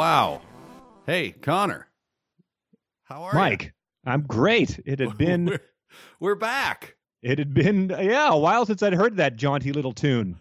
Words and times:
Wow. 0.00 0.40
Hey, 1.04 1.32
Connor. 1.32 1.86
How 3.04 3.24
are 3.24 3.32
you? 3.34 3.38
Mike, 3.38 3.62
you? 3.64 3.70
I'm 4.10 4.22
great. 4.22 4.80
It 4.86 4.98
had 4.98 5.18
been 5.18 5.44
we're, 5.44 5.60
we're 6.20 6.34
back. 6.36 6.96
it 7.20 7.38
had 7.38 7.52
been 7.52 7.90
yeah, 7.90 8.30
a 8.32 8.38
while 8.38 8.64
since 8.64 8.82
I'd 8.82 8.94
heard 8.94 9.18
that 9.18 9.36
jaunty 9.36 9.74
little 9.74 9.92
tune. 9.92 10.38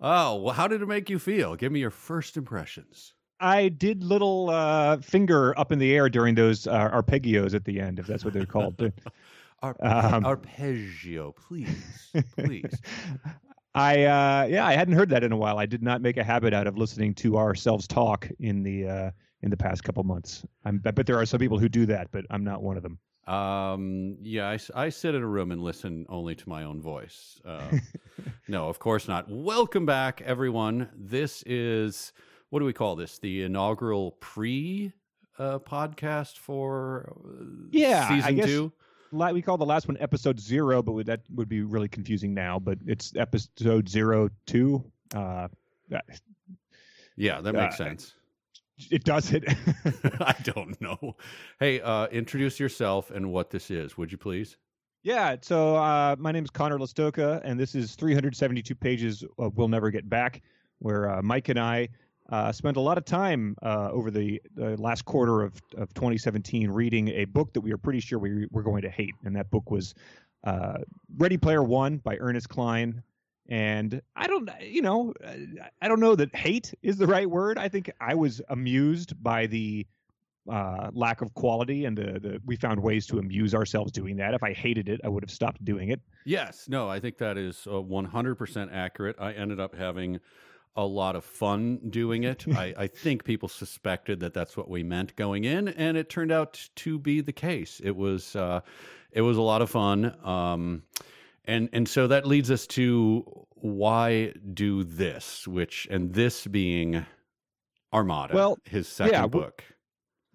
Oh, 0.00 0.34
well, 0.42 0.54
how 0.54 0.66
did 0.66 0.82
it 0.82 0.86
make 0.86 1.08
you 1.08 1.20
feel? 1.20 1.54
Give 1.54 1.70
me 1.70 1.78
your 1.78 1.92
first 1.92 2.36
impressions. 2.36 3.14
I 3.38 3.68
did 3.68 4.02
little 4.02 4.50
uh, 4.50 4.96
finger 4.96 5.56
up 5.56 5.70
in 5.70 5.78
the 5.78 5.94
air 5.94 6.08
during 6.08 6.34
those 6.34 6.66
uh, 6.66 6.90
arpeggios 6.90 7.54
at 7.54 7.64
the 7.64 7.78
end, 7.78 8.00
if 8.00 8.08
that's 8.08 8.24
what 8.24 8.34
they're 8.34 8.44
called. 8.44 8.76
Arpe- 9.62 9.76
Um, 9.84 10.26
arpeggio, 10.26 11.30
please, 11.32 12.12
please. 12.36 12.74
I 13.76 14.04
uh, 14.04 14.46
yeah, 14.48 14.66
I 14.66 14.72
hadn't 14.72 14.94
heard 14.94 15.10
that 15.10 15.22
in 15.22 15.32
a 15.32 15.36
while. 15.36 15.58
I 15.58 15.66
did 15.66 15.82
not 15.82 16.00
make 16.00 16.16
a 16.16 16.24
habit 16.24 16.54
out 16.54 16.66
of 16.66 16.78
listening 16.78 17.14
to 17.16 17.36
ourselves 17.36 17.86
talk 17.86 18.26
in 18.40 18.62
the 18.62 18.88
uh, 18.88 19.10
in 19.42 19.50
the 19.50 19.56
past 19.56 19.84
couple 19.84 20.02
months. 20.02 20.44
I'm, 20.64 20.80
I 20.86 20.90
bet 20.92 21.04
there 21.06 21.18
are 21.18 21.26
some 21.26 21.38
people 21.38 21.58
who 21.58 21.68
do 21.68 21.84
that, 21.86 22.10
but 22.10 22.24
I'm 22.30 22.42
not 22.42 22.62
one 22.62 22.78
of 22.78 22.82
them. 22.82 22.98
Um, 23.32 24.16
yeah, 24.22 24.56
I 24.74 24.88
sit 24.88 25.14
in 25.14 25.22
a 25.22 25.26
room 25.26 25.50
and 25.52 25.60
listen 25.62 26.06
only 26.08 26.34
to 26.36 26.48
my 26.48 26.62
own 26.64 26.80
voice. 26.80 27.38
Uh, 27.44 27.78
no, 28.48 28.68
of 28.68 28.78
course 28.78 29.08
not. 29.08 29.26
Welcome 29.28 29.84
back, 29.84 30.22
everyone. 30.24 30.88
This 30.96 31.42
is 31.44 32.12
what 32.48 32.60
do 32.60 32.64
we 32.64 32.72
call 32.72 32.96
this? 32.96 33.18
The 33.18 33.42
inaugural 33.42 34.12
pre 34.20 34.92
uh, 35.38 35.58
podcast 35.58 36.38
for 36.38 37.12
uh, 37.26 37.44
Yeah, 37.72 38.06
I 38.08 38.16
season 38.16 38.36
guess- 38.36 38.46
two. 38.46 38.72
La- 39.12 39.30
We 39.32 39.42
call 39.42 39.56
the 39.56 39.66
last 39.66 39.88
one 39.88 39.96
episode 40.00 40.38
zero, 40.40 40.82
but 40.82 41.06
that 41.06 41.20
would 41.34 41.48
be 41.48 41.62
really 41.62 41.88
confusing 41.88 42.34
now. 42.34 42.58
But 42.58 42.78
it's 42.86 43.12
episode 43.16 43.88
zero 43.88 44.28
two. 44.46 44.84
Uh, 45.14 45.48
Yeah, 47.16 47.40
that 47.40 47.54
makes 47.54 47.74
Uh, 47.80 47.84
sense. 47.84 48.14
it 48.90 49.04
does 49.04 49.32
it. 49.32 49.44
I 50.20 50.34
don't 50.42 50.78
know. 50.80 51.16
Hey, 51.60 51.80
uh, 51.80 52.06
introduce 52.08 52.60
yourself 52.60 53.10
and 53.10 53.32
what 53.32 53.50
this 53.50 53.70
is, 53.70 53.96
would 53.96 54.12
you 54.12 54.18
please? 54.18 54.56
Yeah, 55.02 55.36
so 55.40 55.76
uh, 55.76 56.16
my 56.18 56.32
name 56.32 56.42
is 56.44 56.50
Connor 56.50 56.78
Lastowka, 56.78 57.40
and 57.44 57.58
this 57.60 57.74
is 57.76 57.94
372 57.94 58.74
pages 58.74 59.24
of 59.38 59.56
We'll 59.56 59.68
Never 59.68 59.90
Get 59.90 60.08
Back, 60.10 60.42
where 60.80 61.08
uh, 61.08 61.22
Mike 61.22 61.48
and 61.48 61.58
I 61.60 61.88
uh, 62.30 62.52
spent 62.52 62.76
a 62.76 62.80
lot 62.80 62.98
of 62.98 63.04
time 63.04 63.56
uh, 63.62 63.88
over 63.92 64.10
the, 64.10 64.40
the 64.54 64.76
last 64.80 65.04
quarter 65.04 65.42
of, 65.42 65.60
of 65.76 65.92
2017 65.94 66.70
reading 66.70 67.08
a 67.08 67.24
book 67.24 67.52
that 67.52 67.60
we 67.60 67.70
were 67.70 67.78
pretty 67.78 68.00
sure 68.00 68.18
we 68.18 68.46
were 68.50 68.62
going 68.62 68.82
to 68.82 68.90
hate. 68.90 69.14
And 69.24 69.36
that 69.36 69.50
book 69.50 69.70
was 69.70 69.94
uh, 70.44 70.78
Ready 71.16 71.36
Player 71.36 71.62
One 71.62 71.98
by 71.98 72.16
Ernest 72.18 72.48
Cline. 72.48 73.02
And 73.48 74.02
I 74.16 74.26
don't, 74.26 74.50
you 74.60 74.82
know, 74.82 75.14
I 75.80 75.86
don't 75.86 76.00
know 76.00 76.16
that 76.16 76.34
hate 76.34 76.74
is 76.82 76.96
the 76.96 77.06
right 77.06 77.30
word. 77.30 77.58
I 77.58 77.68
think 77.68 77.90
I 78.00 78.14
was 78.14 78.42
amused 78.48 79.22
by 79.22 79.46
the 79.46 79.86
uh, 80.50 80.90
lack 80.92 81.22
of 81.22 81.34
quality, 81.34 81.84
and 81.84 81.96
the, 81.96 82.20
the 82.20 82.40
we 82.44 82.56
found 82.56 82.80
ways 82.80 83.06
to 83.06 83.18
amuse 83.18 83.54
ourselves 83.54 83.90
doing 83.92 84.16
that. 84.16 84.34
If 84.34 84.42
I 84.42 84.52
hated 84.52 84.88
it, 84.88 85.00
I 85.04 85.08
would 85.08 85.22
have 85.22 85.30
stopped 85.30 85.64
doing 85.64 85.90
it. 85.90 86.00
Yes, 86.24 86.68
no, 86.68 86.88
I 86.88 87.00
think 87.00 87.18
that 87.18 87.36
is 87.36 87.66
uh, 87.66 87.74
100% 87.74 88.68
accurate. 88.72 89.16
I 89.18 89.32
ended 89.32 89.60
up 89.60 89.74
having 89.74 90.20
a 90.76 90.84
lot 90.84 91.16
of 91.16 91.24
fun 91.24 91.80
doing 91.90 92.24
it. 92.24 92.44
I, 92.56 92.74
I 92.76 92.86
think 92.86 93.24
people 93.24 93.48
suspected 93.48 94.20
that 94.20 94.34
that's 94.34 94.56
what 94.56 94.68
we 94.68 94.82
meant 94.82 95.16
going 95.16 95.44
in, 95.44 95.68
and 95.68 95.96
it 95.96 96.08
turned 96.08 96.32
out 96.32 96.68
to 96.76 96.98
be 96.98 97.20
the 97.20 97.32
case. 97.32 97.80
It 97.82 97.96
was 97.96 98.36
uh, 98.36 98.60
it 99.12 99.22
was 99.22 99.36
a 99.36 99.42
lot 99.42 99.62
of 99.62 99.70
fun, 99.70 100.16
um, 100.24 100.82
and 101.44 101.68
and 101.72 101.88
so 101.88 102.06
that 102.08 102.26
leads 102.26 102.50
us 102.50 102.66
to 102.68 103.46
why 103.54 104.32
do 104.54 104.84
this, 104.84 105.48
which 105.48 105.88
and 105.90 106.12
this 106.12 106.46
being 106.46 107.04
Armada, 107.92 108.34
Well, 108.34 108.58
his 108.64 108.88
second 108.88 109.14
yeah, 109.14 109.26
book. 109.26 109.64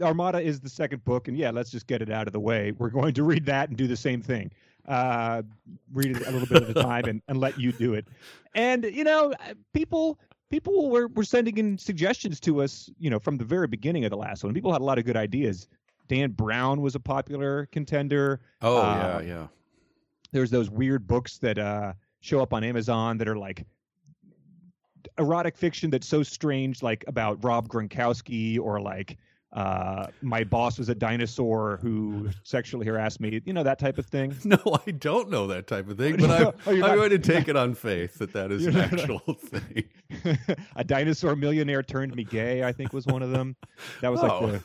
Armada 0.02 0.42
is 0.42 0.60
the 0.60 0.70
second 0.70 1.04
book, 1.04 1.28
and 1.28 1.38
yeah, 1.38 1.52
let's 1.52 1.70
just 1.70 1.86
get 1.86 2.02
it 2.02 2.10
out 2.10 2.26
of 2.26 2.34
the 2.34 2.40
way. 2.40 2.72
We're 2.72 2.90
going 2.90 3.14
to 3.14 3.24
read 3.24 3.46
that 3.46 3.70
and 3.70 3.78
do 3.78 3.88
the 3.88 3.96
same 3.96 4.22
thing. 4.22 4.52
Uh, 4.88 5.44
read 5.94 6.18
it 6.18 6.28
a 6.28 6.32
little 6.32 6.48
bit 6.48 6.64
at 6.64 6.76
a 6.76 6.82
time 6.82 7.06
and, 7.06 7.22
and 7.28 7.40
let 7.40 7.60
you 7.60 7.72
do 7.72 7.94
it. 7.94 8.08
And 8.56 8.84
you 8.84 9.04
know, 9.04 9.32
uh, 9.34 9.54
people 9.74 10.20
people 10.52 10.90
were, 10.90 11.08
were 11.08 11.24
sending 11.24 11.58
in 11.58 11.78
suggestions 11.78 12.40
to 12.42 12.62
us, 12.62 12.92
you 13.00 13.10
know, 13.10 13.18
from 13.18 13.38
the 13.38 13.46
very 13.46 13.68
beginning 13.68 14.04
of 14.04 14.12
the 14.12 14.18
last 14.18 14.44
one. 14.44 14.54
People 14.54 14.72
had 14.72 14.82
a 14.82 14.84
lot 14.84 15.00
of 15.00 15.06
good 15.06 15.18
ideas. 15.18 15.68
Dan 16.08 16.32
Brown 16.32 16.82
was 16.82 16.94
a 16.94 17.00
popular 17.00 17.68
contender. 17.72 18.42
Oh 18.62 18.78
uh, 18.78 19.22
yeah, 19.24 19.28
yeah. 19.28 19.48
there's 20.34 20.52
those 20.52 20.70
weird 20.70 21.08
books 21.08 21.38
that 21.38 21.58
uh, 21.58 21.94
show 22.20 22.42
up 22.42 22.54
on 22.54 22.64
Amazon 22.64 23.18
that 23.18 23.30
are 23.30 23.38
like 23.38 23.66
erotic 25.18 25.58
fiction 25.58 25.90
that's 25.90 26.08
so 26.08 26.22
strange, 26.22 26.84
like 26.84 27.06
about 27.08 27.44
Rob 27.44 27.70
Gronkowski 27.70 28.60
or 28.60 28.82
like 28.82 29.18
uh, 29.54 30.08
my 30.22 30.44
boss 30.46 30.78
was 30.80 30.88
a 30.90 30.96
dinosaur 30.96 31.78
who 31.82 32.30
sexually 32.44 32.86
harassed 32.86 33.20
me, 33.20 33.42
you 33.46 33.52
know, 33.54 33.64
that 33.64 33.80
type 33.80 33.98
of 33.98 34.06
thing. 34.06 34.34
No, 34.46 34.58
I 34.88 34.92
don't 34.92 35.30
know 35.30 35.48
that 35.48 35.68
type 35.68 35.90
of 35.90 35.98
thing, 35.98 36.18
but 36.18 36.30
I'm, 36.32 36.48
Oh, 36.48 36.72
I'm 36.72 36.80
not- 36.80 36.96
going 36.96 37.10
to 37.12 37.20
take 37.20 37.48
it 37.48 37.56
on 37.58 37.74
faith 37.74 38.18
that 38.20 38.32
that 38.34 38.52
is 38.52 38.66
an 38.66 38.74
not- 38.76 38.94
actual 38.94 39.20
thing. 39.34 39.84
a 40.76 40.84
dinosaur 40.84 41.36
millionaire 41.36 41.84
turned 41.84 42.16
me 42.16 42.24
gay, 42.24 42.64
I 42.64 42.72
think 42.72 42.94
was 42.94 43.06
one 43.08 43.22
of 43.22 43.32
them. 43.32 43.56
That 44.02 44.12
was 44.12 44.22
like 44.22 44.32
Oh. 44.32 44.48
the. 44.48 44.64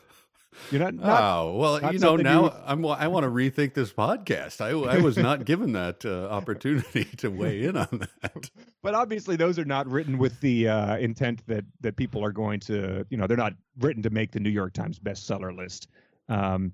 You're 0.71 0.81
not. 0.81 0.95
not 0.95 1.23
oh 1.23 1.53
well, 1.57 1.81
not 1.81 1.93
you 1.93 1.99
know 1.99 2.17
now 2.17 2.45
you- 2.45 2.53
I'm 2.67 2.85
I 2.87 3.09
want 3.09 3.25
to 3.25 3.31
rethink 3.31 3.75
this 3.75 3.93
podcast. 3.93 4.61
I 4.61 4.71
I 4.71 4.99
was 4.99 5.17
not 5.17 5.45
given 5.45 5.73
that 5.73 6.05
uh, 6.05 6.27
opportunity 6.29 7.05
to 7.19 7.29
weigh 7.29 7.65
in 7.65 7.77
on 7.77 8.07
that. 8.23 8.51
but 8.83 8.95
obviously 8.95 9.37
those 9.37 9.59
are 9.59 9.65
not 9.65 9.87
written 9.89 10.19
with 10.19 10.41
the 10.41 10.69
uh, 10.69 10.97
intent 10.97 11.47
that 11.47 11.65
that 11.81 11.97
people 11.97 12.25
are 12.25 12.33
going 12.33 12.61
to 12.61 13.07
you 13.11 13.17
know 13.17 13.27
they're 13.27 13.37
not 13.37 13.55
written 13.81 14.03
to 14.03 14.11
make 14.11 14.33
the 14.33 14.41
new 14.41 14.51
york 14.51 14.73
times 14.73 14.99
bestseller 14.99 15.57
list 15.57 15.89
um, 16.29 16.73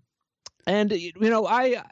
and 0.67 0.93
you 0.93 1.13
know 1.19 1.47
i 1.47 1.83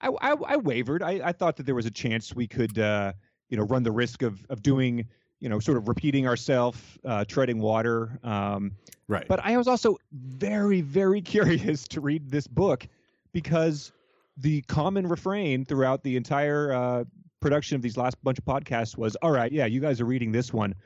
i 0.00 0.08
i, 0.08 0.32
I 0.46 0.56
wavered 0.56 1.02
I, 1.02 1.20
I 1.24 1.32
thought 1.32 1.56
that 1.56 1.66
there 1.66 1.74
was 1.74 1.86
a 1.86 1.90
chance 1.90 2.34
we 2.34 2.46
could 2.46 2.78
uh, 2.78 3.12
you 3.48 3.56
know 3.56 3.64
run 3.64 3.82
the 3.82 3.92
risk 3.92 4.22
of 4.22 4.44
of 4.50 4.62
doing 4.62 5.06
you 5.40 5.48
know 5.48 5.58
sort 5.58 5.76
of 5.78 5.88
repeating 5.88 6.26
ourselves 6.28 6.78
uh, 7.04 7.24
treading 7.24 7.58
water 7.58 8.18
um, 8.22 8.72
Right. 9.08 9.26
but 9.26 9.40
I 9.44 9.56
was 9.56 9.66
also 9.66 9.96
very, 10.12 10.82
very 10.82 11.20
curious 11.34 11.88
to 11.88 12.00
read 12.00 12.30
this 12.30 12.46
book 12.46 12.86
because 13.32 13.90
the 14.36 14.62
common 14.62 15.08
refrain 15.08 15.64
throughout 15.64 16.04
the 16.04 16.16
entire 16.16 16.72
uh, 16.72 17.04
production 17.40 17.74
of 17.74 17.82
these 17.82 17.96
last 17.96 18.22
bunch 18.22 18.38
of 18.38 18.44
podcasts 18.44 18.96
was, 18.96 19.16
"All 19.16 19.32
right, 19.32 19.50
yeah, 19.50 19.66
you 19.66 19.80
guys 19.80 20.00
are 20.00 20.04
reading 20.04 20.30
this 20.30 20.52
one, 20.52 20.76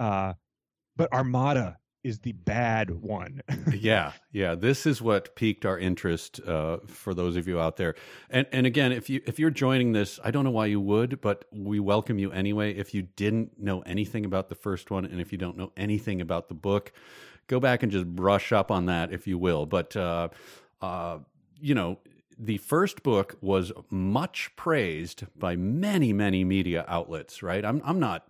uh, 0.00 0.32
but 0.96 1.12
Armada 1.12 1.78
is 2.02 2.20
the 2.20 2.32
bad 2.32 2.90
one." 2.90 3.42
yeah, 3.74 4.12
yeah. 4.32 4.54
This 4.54 4.86
is 4.86 5.00
what 5.02 5.34
piqued 5.36 5.64
our 5.64 5.78
interest 5.78 6.40
uh, 6.46 6.78
for 6.86 7.14
those 7.14 7.36
of 7.36 7.46
you 7.46 7.60
out 7.60 7.76
there. 7.76 7.94
And 8.28 8.46
and 8.52 8.66
again, 8.66 8.92
if 8.92 9.10
you 9.10 9.20
if 9.26 9.38
you're 9.38 9.50
joining 9.50 9.92
this, 9.92 10.18
I 10.24 10.30
don't 10.30 10.44
know 10.44 10.50
why 10.50 10.66
you 10.66 10.80
would, 10.80 11.20
but 11.20 11.44
we 11.52 11.80
welcome 11.80 12.18
you 12.18 12.30
anyway. 12.32 12.74
If 12.74 12.94
you 12.94 13.02
didn't 13.02 13.58
know 13.58 13.80
anything 13.80 14.24
about 14.24 14.48
the 14.48 14.54
first 14.54 14.90
one, 14.90 15.04
and 15.04 15.20
if 15.20 15.32
you 15.32 15.38
don't 15.38 15.56
know 15.56 15.72
anything 15.76 16.20
about 16.20 16.48
the 16.48 16.54
book, 16.54 16.92
go 17.46 17.60
back 17.60 17.82
and 17.82 17.90
just 17.90 18.06
brush 18.06 18.52
up 18.52 18.70
on 18.70 18.86
that, 18.86 19.12
if 19.12 19.26
you 19.26 19.38
will. 19.38 19.66
But 19.66 19.96
uh, 19.96 20.28
uh, 20.80 21.18
you 21.60 21.74
know. 21.74 21.98
The 22.42 22.56
first 22.56 23.02
book 23.02 23.36
was 23.42 23.70
much 23.90 24.50
praised 24.56 25.26
by 25.38 25.56
many, 25.56 26.14
many 26.14 26.42
media 26.42 26.86
outlets. 26.88 27.42
Right? 27.42 27.62
I'm, 27.62 27.82
I'm 27.84 28.00
not 28.00 28.29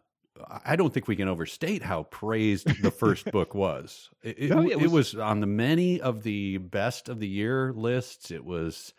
I 0.65 0.77
don't 0.77 0.93
think 0.93 1.09
we 1.09 1.17
can 1.17 1.29
overstate 1.29 1.83
how 1.83 2.05
praised 2.05 2.83
the 2.83 2.91
first 3.03 3.31
book 3.33 3.55
was. 3.55 4.11
It, 4.23 4.37
it, 4.39 4.51
No, 4.51 4.63
it 4.63 4.73
it 4.73 4.81
was- 4.81 5.15
was 5.15 5.15
on 5.17 5.41
the 5.41 5.47
many 5.47 6.01
of 6.01 6.23
the 6.23 6.59
best 6.59 7.09
of 7.09 7.21
the 7.21 7.29
year 7.29 7.73
lists. 7.73 8.31
It 8.31 8.45
was 8.45 8.95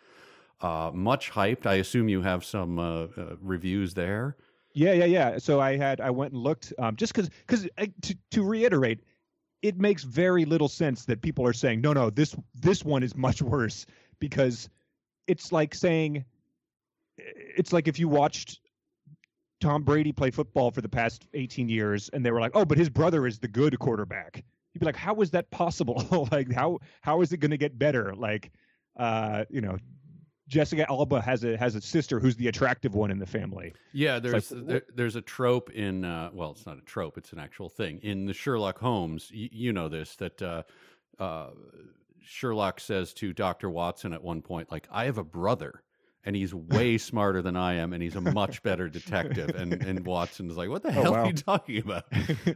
uh, 0.60 0.90
much 0.94 1.30
hyped. 1.32 1.66
I 1.66 1.74
assume 1.74 2.08
you 2.08 2.22
have 2.22 2.44
some 2.44 2.78
uh, 2.78 3.04
uh, 3.16 3.36
reviews 3.40 3.94
there. 3.94 4.36
yeah, 4.74 4.92
yeah, 4.92 5.04
yeah. 5.06 5.38
So 5.38 5.60
I 5.60 5.76
had 5.76 6.00
I 6.00 6.10
went 6.10 6.32
and 6.32 6.42
looked 6.42 6.72
um, 6.78 6.96
just 6.96 7.12
because 7.14 7.28
because 7.46 7.68
to 8.02 8.16
to 8.30 8.42
reiterate, 8.44 9.00
it 9.62 9.78
makes 9.78 10.04
very 10.04 10.44
little 10.44 10.68
sense 10.68 11.04
that 11.06 11.20
people 11.20 11.46
are 11.46 11.52
saying 11.52 11.80
no, 11.80 11.92
no, 11.92 12.10
this 12.10 12.36
this 12.54 12.84
one 12.84 13.02
is 13.02 13.16
much 13.16 13.42
worse 13.42 13.86
because 14.20 14.68
it's 15.26 15.50
like 15.52 15.74
saying 15.74 16.24
it's 17.18 17.72
like 17.72 17.88
if 17.88 17.98
you 17.98 18.08
watched 18.08 18.60
Tom 19.62 19.82
Brady 19.82 20.12
play 20.12 20.30
football 20.30 20.70
for 20.70 20.80
the 20.80 20.88
past 20.88 21.26
18 21.34 21.68
years 21.68 22.10
and 22.12 22.26
they 22.26 22.32
were 22.32 22.40
like, 22.40 22.52
"Oh, 22.54 22.64
but 22.64 22.76
his 22.76 22.90
brother 22.90 23.26
is 23.26 23.38
the 23.38 23.48
good 23.48 23.78
quarterback." 23.78 24.44
You'd 24.74 24.80
be 24.80 24.86
like, 24.86 24.96
"How 24.96 25.20
is 25.20 25.30
that 25.30 25.50
possible? 25.50 26.28
like 26.32 26.52
how 26.52 26.80
how 27.00 27.22
is 27.22 27.32
it 27.32 27.38
going 27.38 27.52
to 27.52 27.56
get 27.56 27.78
better?" 27.78 28.14
Like 28.14 28.50
uh, 28.96 29.44
you 29.48 29.60
know, 29.60 29.78
Jessica 30.48 30.84
Alba 30.90 31.20
has 31.20 31.44
a 31.44 31.56
has 31.56 31.76
a 31.76 31.80
sister 31.80 32.18
who's 32.18 32.36
the 32.36 32.48
attractive 32.48 32.94
one 32.94 33.10
in 33.10 33.18
the 33.18 33.26
family. 33.26 33.72
Yeah, 33.92 34.18
there's 34.18 34.50
like, 34.50 34.66
there, 34.66 34.82
there's 34.94 35.16
a 35.16 35.22
trope 35.22 35.70
in 35.70 36.04
uh, 36.04 36.30
well, 36.32 36.50
it's 36.50 36.66
not 36.66 36.78
a 36.78 36.82
trope; 36.82 37.16
it's 37.16 37.32
an 37.32 37.38
actual 37.38 37.68
thing 37.68 38.00
in 38.02 38.26
the 38.26 38.34
Sherlock 38.34 38.78
Holmes. 38.78 39.30
Y- 39.32 39.48
you 39.52 39.72
know 39.72 39.88
this 39.88 40.16
that 40.16 40.42
uh, 40.42 40.62
uh, 41.20 41.50
Sherlock 42.20 42.80
says 42.80 43.14
to 43.14 43.32
Doctor 43.32 43.70
Watson 43.70 44.12
at 44.12 44.22
one 44.22 44.42
point, 44.42 44.72
like, 44.72 44.88
"I 44.90 45.04
have 45.04 45.18
a 45.18 45.24
brother," 45.24 45.82
and 46.24 46.36
he's 46.36 46.54
way 46.54 46.98
smarter 46.98 47.42
than 47.42 47.56
I 47.56 47.74
am, 47.74 47.92
and 47.92 48.02
he's 48.02 48.14
a 48.16 48.20
much 48.20 48.62
better 48.62 48.88
detective. 48.88 49.50
And 49.56 49.74
and 49.82 50.06
Watson 50.06 50.50
is 50.50 50.56
like, 50.56 50.68
"What 50.68 50.82
the 50.82 50.88
Oh, 50.90 50.92
hell 50.92 51.12
wow. 51.12 51.22
are 51.24 51.26
you 51.26 51.32
talking 51.32 51.78
about?" 51.78 52.04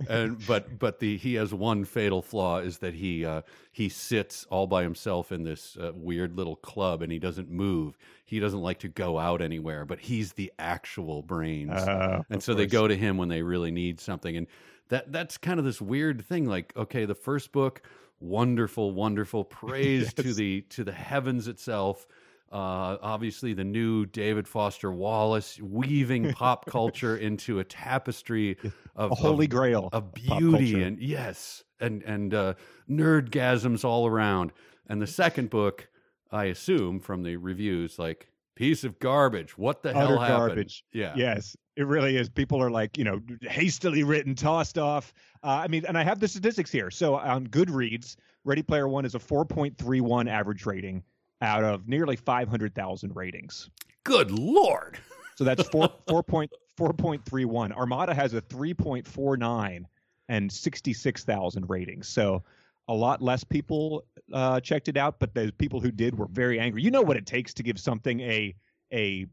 and 0.08 0.44
but 0.46 0.78
but 0.78 0.98
the 1.00 1.16
he 1.16 1.34
has 1.34 1.52
one 1.52 1.84
fatal 1.84 2.22
flaw 2.22 2.58
is 2.58 2.78
that 2.78 2.94
he 2.94 3.24
uh, 3.24 3.42
he 3.72 3.88
sits 3.88 4.46
all 4.50 4.66
by 4.66 4.82
himself 4.82 5.32
in 5.32 5.42
this 5.44 5.76
uh, 5.76 5.92
weird 5.94 6.36
little 6.36 6.56
club, 6.56 7.02
and 7.02 7.10
he 7.10 7.18
doesn't 7.18 7.50
move. 7.50 7.96
He 8.24 8.40
doesn't 8.40 8.60
like 8.60 8.78
to 8.80 8.88
go 8.88 9.18
out 9.18 9.40
anywhere, 9.42 9.84
but 9.84 9.98
he's 10.00 10.32
the 10.32 10.52
actual 10.58 11.22
brains, 11.22 11.72
Uh, 11.72 12.22
and 12.30 12.42
so 12.42 12.54
they 12.54 12.66
go 12.66 12.88
to 12.88 12.96
him 12.96 13.16
when 13.16 13.28
they 13.28 13.42
really 13.42 13.70
need 13.70 14.00
something. 14.00 14.36
And 14.36 14.46
that 14.88 15.10
that's 15.12 15.38
kind 15.38 15.58
of 15.58 15.64
this 15.64 15.80
weird 15.80 16.24
thing. 16.24 16.46
Like, 16.46 16.72
okay, 16.76 17.04
the 17.04 17.14
first 17.14 17.52
book, 17.52 17.82
wonderful, 18.20 18.92
wonderful, 18.92 19.44
praise 19.44 20.12
to 20.14 20.32
the 20.34 20.62
to 20.70 20.84
the 20.84 20.92
heavens 20.92 21.48
itself. 21.48 22.06
Uh, 22.52 22.96
obviously, 23.02 23.54
the 23.54 23.64
new 23.64 24.06
David 24.06 24.46
Foster 24.46 24.92
Wallace 24.92 25.60
weaving 25.60 26.32
pop 26.34 26.66
culture 26.66 27.16
into 27.16 27.58
a 27.58 27.64
tapestry 27.64 28.56
of 28.94 29.10
a 29.10 29.14
holy 29.14 29.46
of, 29.46 29.50
grail 29.50 29.88
of 29.92 30.14
beauty 30.14 30.82
and 30.82 30.98
yes, 31.00 31.64
and 31.80 32.02
and 32.04 32.32
uh, 32.32 32.54
nerdgasms 32.88 33.84
all 33.84 34.06
around. 34.06 34.52
And 34.88 35.02
the 35.02 35.06
second 35.08 35.50
book, 35.50 35.88
I 36.30 36.44
assume 36.44 37.00
from 37.00 37.24
the 37.24 37.36
reviews, 37.36 37.98
like 37.98 38.28
piece 38.54 38.84
of 38.84 38.98
garbage. 39.00 39.58
What 39.58 39.82
the 39.82 39.92
hell 39.92 40.06
Utter 40.06 40.18
happened? 40.18 40.38
garbage. 40.38 40.84
Yeah, 40.92 41.14
Yes, 41.16 41.56
it 41.76 41.86
really 41.86 42.16
is. 42.16 42.28
People 42.28 42.62
are 42.62 42.70
like, 42.70 42.96
you 42.96 43.04
know, 43.04 43.20
hastily 43.42 44.04
written, 44.04 44.34
tossed 44.34 44.78
off. 44.78 45.12
Uh, 45.42 45.62
I 45.64 45.68
mean, 45.68 45.84
and 45.86 45.98
I 45.98 46.04
have 46.04 46.20
the 46.20 46.28
statistics 46.28 46.70
here. 46.70 46.90
So 46.90 47.16
on 47.16 47.48
Goodreads, 47.48 48.16
Ready 48.44 48.62
Player 48.62 48.88
One 48.88 49.04
is 49.04 49.14
a 49.14 49.18
4.31 49.18 50.28
average 50.30 50.64
rating 50.64 51.02
out 51.42 51.64
of 51.64 51.88
nearly 51.88 52.16
500,000 52.16 53.14
ratings. 53.14 53.70
Good 54.04 54.30
lord. 54.30 54.98
So 55.36 55.44
that's 55.44 55.68
four 55.70 55.90
four 56.08 56.22
point 56.22 56.50
four 56.76 56.92
point 56.92 57.24
three 57.24 57.44
one. 57.44 57.72
Armada 57.72 58.14
has 58.14 58.34
a 58.34 58.40
three 58.40 58.74
point 58.74 59.06
four 59.06 59.36
nine 59.36 59.86
and 60.28 60.50
sixty 60.50 60.92
six 60.92 61.24
thousand 61.24 61.68
ratings. 61.68 62.08
So 62.08 62.42
a 62.88 62.94
lot 62.94 63.20
less 63.20 63.44
people 63.44 64.04
uh, 64.32 64.60
checked 64.60 64.88
it 64.88 64.96
out, 64.96 65.18
but 65.18 65.34
the 65.34 65.52
people 65.58 65.80
who 65.80 65.90
did 65.90 66.16
were 66.16 66.28
very 66.28 66.58
angry. 66.60 66.82
You 66.82 66.90
know 66.90 67.02
what 67.02 67.16
it 67.16 67.26
takes 67.26 67.52
to 67.54 67.62
give 67.62 67.78
something 67.78 68.20
a 68.20 68.54
a 68.92 69.26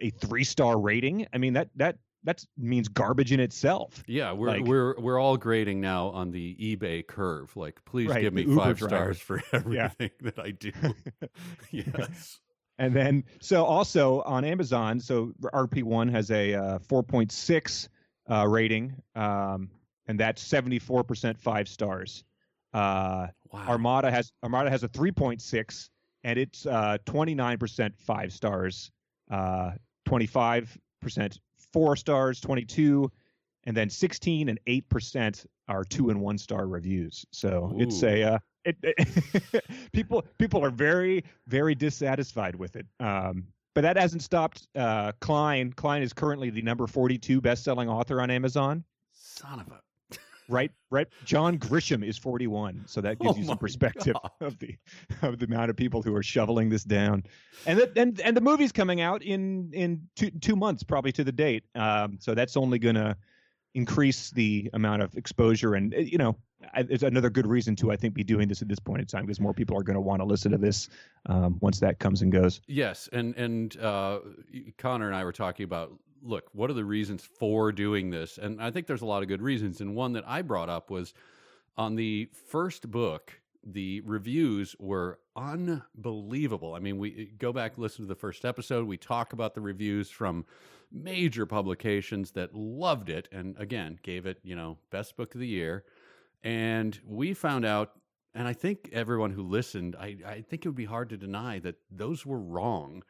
a 0.00 0.10
three 0.10 0.44
star 0.44 0.78
rating? 0.78 1.26
I 1.32 1.38
mean 1.38 1.54
that 1.54 1.68
that 1.76 1.98
that 2.26 2.44
means 2.58 2.88
garbage 2.88 3.32
in 3.32 3.40
itself. 3.40 4.02
Yeah, 4.06 4.32
we're 4.32 4.48
Like- 4.48 4.64
we're 4.66 5.00
we're 5.00 5.18
all 5.18 5.36
grading 5.38 5.80
now 5.80 6.08
on 6.08 6.30
the 6.32 6.54
eBay 6.60 7.06
curve. 7.06 7.56
Like, 7.56 7.82
please 7.86 8.08
Right, 8.10 8.20
give 8.20 8.34
me 8.34 8.44
five 8.44 8.76
driver. 8.78 9.14
stars 9.14 9.18
for 9.20 9.42
everything 9.52 10.10
that 10.20 10.38
I 10.38 10.50
do. 10.50 10.72
yes. 11.70 12.38
And 12.78 12.94
then, 12.94 13.24
so 13.40 13.64
also 13.64 14.20
on 14.22 14.44
Amazon, 14.44 15.00
so 15.00 15.32
RP1 15.42 16.10
has 16.10 16.30
a 16.30 16.52
uh, 16.54 16.78
4.6 16.80 17.88
uh, 18.30 18.46
rating, 18.46 18.94
um, 19.14 19.70
and 20.06 20.20
that's 20.20 20.46
74% 20.46 21.38
five 21.38 21.68
stars. 21.68 22.22
Uh, 22.74 23.28
Wow. 23.52 23.64
Armada 23.68 24.10
has 24.10 24.32
Armada 24.42 24.68
has 24.70 24.82
a 24.82 24.88
3.6, 24.88 25.88
and 26.24 26.38
it's 26.38 26.66
uh, 26.66 26.98
29% 27.06 27.96
five 27.96 28.32
stars, 28.32 28.90
uh, 29.30 29.70
25% 30.08 31.38
four 31.72 31.96
stars, 31.96 32.40
22, 32.40 33.10
and 33.64 33.76
then 33.76 33.90
16 33.90 34.48
and 34.48 34.58
8% 34.66 35.46
are 35.68 35.84
two 35.84 36.10
and 36.10 36.20
one 36.20 36.38
star 36.38 36.66
reviews. 36.66 37.26
So 37.32 37.74
it's 37.76 38.02
a 38.02 38.22
uh, 38.34 38.38
it, 38.64 39.64
people 39.92 40.24
people 40.38 40.64
are 40.64 40.70
very 40.70 41.24
very 41.48 41.74
dissatisfied 41.74 42.54
with 42.54 42.76
it. 42.76 42.86
Um, 43.00 43.48
but 43.74 43.82
that 43.82 43.98
hasn't 43.98 44.22
stopped 44.22 44.68
uh, 44.74 45.12
Cline. 45.20 45.72
Cline 45.72 46.02
is 46.02 46.14
currently 46.14 46.48
the 46.48 46.62
number 46.62 46.86
42 46.86 47.42
best-selling 47.42 47.90
author 47.90 48.22
on 48.22 48.30
Amazon. 48.30 48.84
Son 49.12 49.60
of 49.60 49.68
a. 49.68 49.80
Right, 50.48 50.70
right. 50.90 51.08
John 51.24 51.58
Grisham 51.58 52.06
is 52.06 52.16
41, 52.18 52.82
so 52.86 53.00
that 53.00 53.18
gives 53.18 53.34
Oh 53.34 53.38
you 53.38 53.44
some 53.44 53.58
perspective 53.58 54.14
God. 54.22 54.30
of 54.40 54.58
the 54.58 54.76
of 55.22 55.38
the 55.38 55.46
amount 55.46 55.70
of 55.70 55.76
people 55.76 56.02
who 56.02 56.14
are 56.14 56.22
shoveling 56.22 56.68
this 56.68 56.84
down. 56.84 57.24
And 57.66 57.78
the, 57.78 57.92
and 57.96 58.20
and 58.20 58.36
the 58.36 58.40
movie's 58.40 58.72
coming 58.72 59.00
out 59.00 59.22
in 59.22 59.70
in 59.72 60.02
two 60.14 60.30
two 60.30 60.56
months, 60.56 60.82
probably 60.82 61.12
to 61.12 61.24
the 61.24 61.32
date. 61.32 61.64
Um, 61.74 62.18
so 62.20 62.34
that's 62.34 62.56
only 62.56 62.78
going 62.78 62.94
to 62.94 63.16
increase 63.74 64.30
the 64.30 64.70
amount 64.72 65.02
of 65.02 65.14
exposure, 65.16 65.74
and 65.74 65.92
uh, 65.94 65.98
you 65.98 66.16
know, 66.18 66.36
I- 66.72 66.86
it's 66.88 67.02
another 67.02 67.28
good 67.28 67.46
reason 67.46 67.74
to 67.76 67.90
I 67.90 67.96
think 67.96 68.14
be 68.14 68.24
doing 68.24 68.48
this 68.48 68.62
at 68.62 68.68
this 68.68 68.78
point 68.78 69.00
in 69.00 69.06
time 69.06 69.26
because 69.26 69.40
more 69.40 69.52
people 69.52 69.76
are 69.78 69.82
going 69.82 69.96
to 69.96 70.00
want 70.00 70.20
to 70.20 70.24
listen 70.26 70.52
to 70.52 70.58
this 70.58 70.88
um, 71.26 71.58
once 71.60 71.80
that 71.80 71.98
comes 71.98 72.22
and 72.22 72.30
goes. 72.32 72.60
Yes, 72.68 73.08
and 73.12 73.34
and 73.36 73.76
uh, 73.78 74.20
Connor 74.78 75.06
and 75.08 75.16
I 75.16 75.24
were 75.24 75.32
talking 75.32 75.64
about. 75.64 75.92
Look, 76.26 76.48
what 76.52 76.70
are 76.70 76.74
the 76.74 76.84
reasons 76.84 77.22
for 77.22 77.72
doing 77.72 78.10
this? 78.10 78.38
And 78.38 78.60
I 78.60 78.70
think 78.70 78.86
there's 78.86 79.02
a 79.02 79.06
lot 79.06 79.22
of 79.22 79.28
good 79.28 79.42
reasons. 79.42 79.80
And 79.80 79.94
one 79.94 80.12
that 80.14 80.24
I 80.26 80.42
brought 80.42 80.68
up 80.68 80.90
was 80.90 81.14
on 81.76 81.96
the 81.96 82.28
first 82.50 82.90
book. 82.90 83.40
The 83.68 84.00
reviews 84.02 84.76
were 84.78 85.18
unbelievable. 85.34 86.74
I 86.74 86.78
mean, 86.78 86.98
we 86.98 87.32
go 87.38 87.52
back 87.52 87.78
listen 87.78 88.04
to 88.04 88.08
the 88.08 88.14
first 88.14 88.44
episode. 88.44 88.86
We 88.86 88.96
talk 88.96 89.32
about 89.32 89.54
the 89.54 89.60
reviews 89.60 90.08
from 90.08 90.44
major 90.92 91.46
publications 91.46 92.30
that 92.32 92.54
loved 92.54 93.08
it, 93.08 93.28
and 93.32 93.56
again 93.58 93.98
gave 94.02 94.24
it 94.24 94.38
you 94.44 94.54
know 94.54 94.78
best 94.90 95.16
book 95.16 95.34
of 95.34 95.40
the 95.40 95.48
year. 95.48 95.84
And 96.44 96.98
we 97.04 97.34
found 97.34 97.64
out 97.64 97.92
and 98.36 98.46
I 98.46 98.52
think 98.52 98.90
everyone 98.92 99.30
who 99.30 99.42
listened, 99.42 99.96
I, 99.98 100.18
I 100.26 100.40
think 100.42 100.64
it 100.64 100.68
would 100.68 100.76
be 100.76 100.84
hard 100.84 101.08
to 101.08 101.16
deny 101.16 101.58
that 101.60 101.76
those 101.90 102.26
were 102.26 102.38
wrong. 102.38 103.02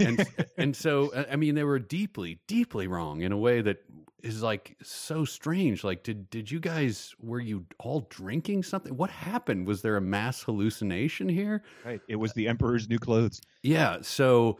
And 0.00 0.26
and 0.58 0.76
so 0.76 1.12
I- 1.14 1.32
I 1.32 1.36
mean 1.36 1.54
they 1.54 1.64
were 1.64 1.78
deeply, 1.78 2.40
deeply 2.46 2.86
wrong 2.86 3.22
in 3.22 3.32
a 3.32 3.38
way 3.38 3.60
that 3.62 3.84
is 4.22 4.42
like 4.42 4.76
so 4.82 5.24
strange. 5.24 5.82
Like 5.84 6.02
did 6.02 6.28
did 6.30 6.50
you 6.50 6.60
guys 6.60 7.14
were 7.22 7.40
you 7.40 7.64
all 7.78 8.06
drinking 8.10 8.62
something? 8.64 8.96
What 8.96 9.10
happened? 9.10 9.66
Was 9.66 9.80
there 9.82 9.96
a 9.96 10.00
mass 10.00 10.42
hallucination 10.42 11.28
here? 11.28 11.62
Right. 11.84 12.00
It 12.08 12.16
was 12.16 12.32
the 12.34 12.46
Emperor's 12.48 12.88
New 12.88 12.98
Clothes. 12.98 13.40
Yeah. 13.62 13.98
So 14.02 14.58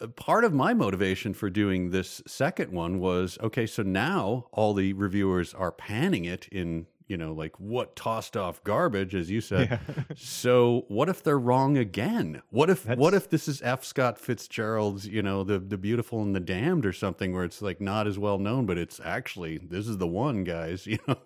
uh, 0.00 0.06
part 0.08 0.44
of 0.44 0.52
my 0.54 0.74
motivation 0.74 1.34
for 1.34 1.50
doing 1.50 1.90
this 1.90 2.22
second 2.26 2.72
one 2.72 2.98
was 2.98 3.38
okay, 3.42 3.66
so 3.66 3.82
now 3.82 4.46
all 4.52 4.74
the 4.74 4.92
reviewers 4.94 5.52
are 5.54 5.70
panning 5.70 6.24
it 6.24 6.48
in, 6.50 6.86
you 7.06 7.16
know, 7.16 7.32
like 7.32 7.58
what 7.60 7.96
tossed 7.96 8.36
off 8.36 8.62
garbage, 8.64 9.14
as 9.14 9.30
you 9.30 9.40
said. 9.40 9.68
Yeah. 9.70 10.04
So 10.16 10.84
what 10.88 11.08
if 11.08 11.22
they're 11.22 11.38
wrong 11.38 11.76
again? 11.76 12.42
What 12.50 12.70
if 12.70 12.86
what 12.86 13.14
if 13.14 13.28
this 13.28 13.48
is 13.48 13.60
F. 13.62 13.84
Scott 13.84 14.18
Fitzgerald's, 14.18 15.06
you 15.06 15.22
know, 15.22 15.44
the 15.44 15.58
the 15.58 15.76
beautiful 15.76 16.22
and 16.22 16.34
the 16.34 16.40
damned 16.40 16.86
or 16.86 16.92
something 16.92 17.32
where 17.32 17.44
it's 17.44 17.60
like 17.60 17.80
not 17.80 18.06
as 18.06 18.18
well 18.18 18.38
known, 18.38 18.66
but 18.66 18.78
it's 18.78 19.00
actually 19.04 19.58
this 19.58 19.86
is 19.86 19.98
the 19.98 20.06
one, 20.06 20.44
guys, 20.44 20.86
you 20.86 20.98
know. 21.06 21.16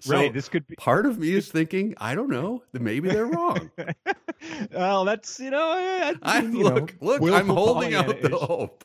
So 0.00 0.14
right. 0.14 0.32
This 0.32 0.48
could 0.48 0.66
be. 0.66 0.76
part 0.76 1.04
of 1.06 1.18
me 1.18 1.32
is 1.34 1.50
thinking, 1.50 1.94
I 1.98 2.14
don't 2.14 2.30
know, 2.30 2.62
that 2.72 2.80
maybe 2.80 3.08
they're 3.08 3.26
wrong. 3.26 3.70
well, 4.72 5.04
that's 5.04 5.38
you 5.40 5.50
know. 5.50 5.62
I, 5.62 6.14
I 6.22 6.40
mean, 6.42 6.56
you 6.56 6.64
know, 6.64 6.74
look, 6.74 6.94
look, 7.00 7.32
I'm 7.32 7.48
holding 7.48 7.94
out 7.94 8.20
the 8.22 8.36
hope. 8.36 8.84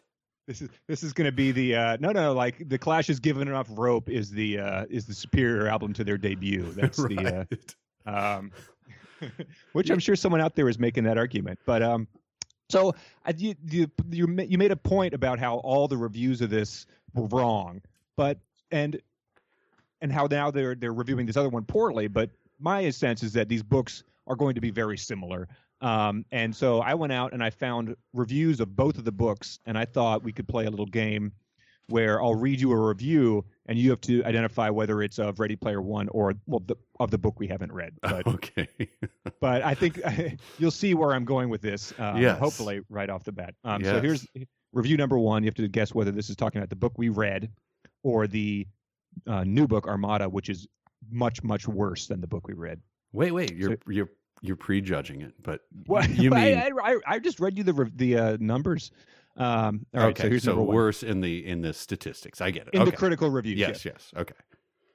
This 0.50 0.63
is 0.63 0.70
this 0.88 1.03
is 1.03 1.13
going 1.13 1.25
to 1.25 1.32
be 1.32 1.51
the 1.51 1.75
uh, 1.75 1.98
no 2.00 2.12
no 2.12 2.34
like 2.34 2.68
the 2.68 2.79
Clash 2.79 3.06
has 3.06 3.20
Give 3.20 3.39
'Em 3.39 3.50
Enough 3.50 3.68
Rope 3.70 4.10
is 4.10 4.32
the 4.32 4.58
uh, 4.58 4.86
is 4.89 5.06
the 5.06 5.13
superior 5.13 5.68
album 5.68 5.94
to 5.94 6.03
their 6.03 6.18
debut. 6.18 6.72
That's 6.75 6.98
the 6.98 7.15
right. 7.15 7.72
uh, 8.08 8.38
um, 8.39 8.51
which 9.74 9.91
I'm 9.91 10.00
sure 10.00 10.15
someone 10.15 10.41
out 10.41 10.56
there 10.56 10.68
is 10.68 10.79
making 10.79 11.03
that 11.03 11.20
argument. 11.20 11.60
But 11.68 11.84
um, 11.84 12.08
so 12.68 12.96
I, 13.24 13.36
you 13.38 13.53
you 13.70 13.91
you 14.10 14.58
made 14.58 14.72
a 14.72 14.75
point 14.75 15.13
about 15.13 15.38
how 15.38 15.58
all 15.58 15.88
the 15.88 15.98
reviews 15.98 16.41
of 16.41 16.50
this 16.50 16.88
were 17.13 17.27
wrong, 17.27 17.84
but 18.18 18.39
and 18.72 19.00
and 20.01 20.12
how 20.12 20.25
now 20.25 20.50
they're 20.50 20.74
they're 20.74 20.94
reviewing 20.94 21.27
this 21.27 21.38
other 21.38 21.50
one 21.50 21.63
poorly. 21.65 22.08
But 22.08 22.32
my 22.60 22.89
sense 22.89 23.22
is 23.22 23.34
that 23.34 23.50
these 23.50 23.62
books 23.62 24.03
are 24.25 24.36
going 24.36 24.56
to 24.56 24.62
be 24.62 24.72
very 24.72 24.98
similar. 24.98 25.48
Um, 25.82 26.26
and 26.32 26.56
so 26.56 26.80
I 26.80 26.94
went 26.94 27.14
out 27.14 27.34
and 27.34 27.44
I 27.44 27.50
found 27.50 27.96
reviews 28.14 28.60
of 28.60 28.76
both 28.76 28.98
of 28.98 29.06
the 29.06 29.12
books, 29.12 29.60
and 29.66 29.78
I 29.78 29.86
thought 29.86 30.24
we 30.24 30.32
could 30.32 30.48
play 30.48 30.66
a 30.66 30.70
little 30.70 30.86
game 30.86 31.32
where 31.90 32.22
I'll 32.22 32.36
read 32.36 32.62
you 32.62 32.72
a 32.72 32.76
review, 32.76 33.46
and 33.66 33.78
you 33.78 33.90
have 33.90 34.02
to 34.02 34.24
identify 34.24 34.70
whether 34.70 35.02
it's 35.02 35.20
of 35.20 35.40
Ready 35.40 35.56
Player 35.56 35.82
One 35.82 36.08
or 36.10 36.36
well, 36.46 36.62
the, 36.66 36.76
of 37.00 37.12
the 37.12 37.18
book 37.18 37.40
we 37.40 37.48
haven't 37.48 37.72
read. 37.72 37.94
But 38.02 38.28
okay. 38.28 38.68
but 39.42 39.64
I 39.64 39.74
think 39.74 40.00
you'll 40.60 40.72
see 40.72 40.94
where 40.94 41.14
I'm 41.14 41.26
going 41.26 41.50
with 41.50 41.62
this. 41.62 41.94
Um, 41.98 42.18
Yes. 42.18 42.40
Hopefully, 42.40 42.82
right 42.90 43.10
off 43.10 43.24
the 43.24 43.32
bat. 43.32 43.56
Um, 43.64 43.84
So 43.84 44.02
here's 44.02 44.28
review 44.74 44.98
number 44.98 45.18
one. 45.18 45.44
You 45.44 45.48
have 45.48 45.56
to 45.56 45.68
guess 45.68 45.94
whether 45.94 46.12
this 46.12 46.30
is 46.30 46.36
talking 46.36 46.60
about 46.60 46.70
the 46.70 46.76
book 46.76 46.94
we 46.98 47.10
read 47.10 47.52
or 48.04 48.28
the 48.28 48.68
uh, 49.28 49.44
new 49.44 49.68
book 49.68 49.88
Armada, 49.88 50.30
which 50.30 50.50
is 50.50 50.68
much 51.10 51.44
much 51.44 51.68
worse 51.68 52.08
than 52.08 52.22
the 52.22 52.28
book 52.28 52.48
we 52.48 52.54
read. 52.54 52.82
Wait, 53.12 53.32
wait. 53.32 53.56
You're 53.56 53.78
you're 53.88 54.10
you're 54.41 54.55
prejudging 54.55 55.22
it, 55.22 55.34
but 55.41 55.62
What 55.86 56.10
you 56.10 56.31
mean 56.31 56.58
I, 56.58 56.72
I, 56.84 56.98
I 57.05 57.19
just 57.19 57.39
read 57.39 57.58
you 57.58 57.63
the 57.63 57.91
the 57.96 58.17
uh, 58.17 58.38
numbers. 58.39 58.91
Um, 59.38 59.86
all 59.93 60.03
right, 60.03 60.19
okay? 60.19 60.38
so 60.39 60.55
number 60.55 60.72
worse 60.72 61.03
in 61.03 61.22
the 61.22 61.46
in 61.46 61.62
the 61.62 61.74
statistics. 61.74 62.41
I 62.41 62.51
get 62.51 62.67
it. 62.67 62.74
in 62.74 62.81
okay. 62.81 62.91
the 62.91 62.98
critical 62.98 63.29
reviews. 63.29 63.58
yes, 63.58 63.86
yes. 63.86 64.12
Okay. 64.15 64.34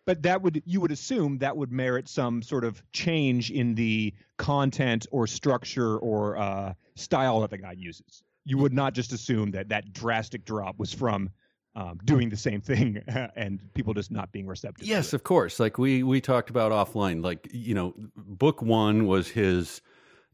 but 0.05 0.23
that 0.23 0.43
would 0.43 0.63
you 0.67 0.81
would 0.81 0.93
assume 0.93 1.39
that 1.39 1.57
would 1.57 1.73
merit 1.73 2.09
some 2.09 2.43
sort 2.43 2.65
of 2.65 2.83
change 2.93 3.51
in 3.51 3.75
the 3.75 4.13
content 4.37 5.07
or 5.11 5.27
structure 5.27 5.97
or 5.99 6.37
uh, 6.37 6.75
style 6.95 7.41
that 7.41 7.51
the 7.51 7.59
guy 7.59 7.73
uses. 7.73 8.23
you 8.45 8.59
would 8.59 8.75
not 8.75 8.93
just 8.93 9.13
assume 9.13 9.51
that 9.53 9.69
that 9.69 9.93
drastic 9.93 10.45
drop 10.45 10.79
was 10.79 10.93
from 10.93 11.31
um, 11.77 11.99
doing 12.05 12.29
the 12.29 12.37
same 12.37 12.61
thing 12.61 13.03
and 13.37 13.61
people 13.75 13.95
just 13.95 14.11
not 14.11 14.31
being 14.33 14.47
receptive. 14.47 14.87
Yes, 14.87 15.13
of 15.13 15.25
course. 15.25 15.59
Like 15.59 15.79
we 15.79 16.03
we 16.03 16.21
talked 16.21 16.51
about 16.51 16.73
offline. 16.73 17.23
Like 17.23 17.49
you 17.51 17.75
know, 17.75 17.95
book 18.17 18.63
one 18.63 19.07
was 19.07 19.29
his 19.29 19.81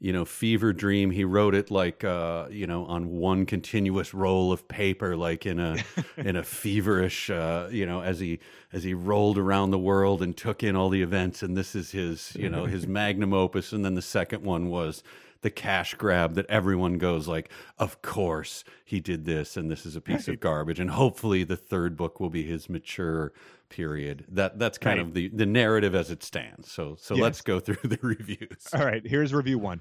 you 0.00 0.14
know 0.14 0.25
fever 0.25 0.73
dream 0.73 1.11
he 1.11 1.25
wrote 1.25 1.54
it 1.54 1.70
like 1.70 2.02
uh 2.04 2.47
you 2.50 2.66
know 2.66 2.87
on 2.87 3.11
one 3.11 3.44
continuous 3.44 4.14
roll 4.14 4.50
of 4.50 4.66
paper 4.66 5.14
like 5.14 5.44
in 5.44 5.61
a 5.61 5.76
in 6.16 6.37
a 6.37 6.42
feverish 6.42 7.28
uh 7.28 7.68
you 7.70 7.85
know 7.85 8.00
as 8.00 8.18
he 8.18 8.40
as 8.73 8.82
he 8.82 8.94
rolled 8.94 9.37
around 9.37 9.70
the 9.70 9.78
world 9.78 10.23
and 10.23 10.37
took 10.38 10.62
in 10.62 10.75
all 10.75 10.88
the 10.88 11.02
events 11.02 11.42
and 11.42 11.54
this 11.54 11.75
is 11.75 11.90
his 11.90 12.35
you 12.35 12.49
know 12.49 12.64
his 12.64 12.87
magnum 12.88 13.35
opus 13.35 13.73
and 13.73 13.85
then 13.85 13.94
the 13.94 14.02
second 14.02 14.42
one 14.42 14.68
was 14.68 15.02
the 15.42 15.50
cash 15.50 15.94
grab 15.94 16.35
that 16.35 16.47
everyone 16.49 16.99
goes 16.99 17.26
like 17.26 17.50
of 17.78 18.02
course 18.02 18.62
he 18.85 19.00
did 19.00 19.25
this 19.25 19.56
and 19.56 19.70
this 19.70 19.87
is 19.87 19.97
a 19.97 20.00
piece 20.00 20.28
of 20.28 20.38
garbage 20.40 20.78
and 20.78 20.90
hopefully 20.90 21.44
the 21.44 21.56
third 21.56 21.97
book 21.97 22.20
will 22.20 22.30
be 22.30 22.42
his 22.42 22.68
mature 22.68 23.32
period 23.68 24.25
that 24.28 24.59
that's 24.59 24.76
kind 24.78 24.99
Right. 24.99 25.06
of 25.06 25.14
the 25.14 25.28
the 25.28 25.47
narrative 25.47 25.94
as 25.94 26.11
it 26.11 26.23
stands 26.23 26.70
so 26.70 26.97
so 26.99 27.14
Yes. 27.14 27.23
let's 27.23 27.40
go 27.42 27.61
through 27.61 27.88
the 27.88 27.99
reviews 28.02 28.66
All 28.75 28.85
right, 28.85 29.06
here's 29.06 29.32
review 29.32 29.59
one. 29.59 29.80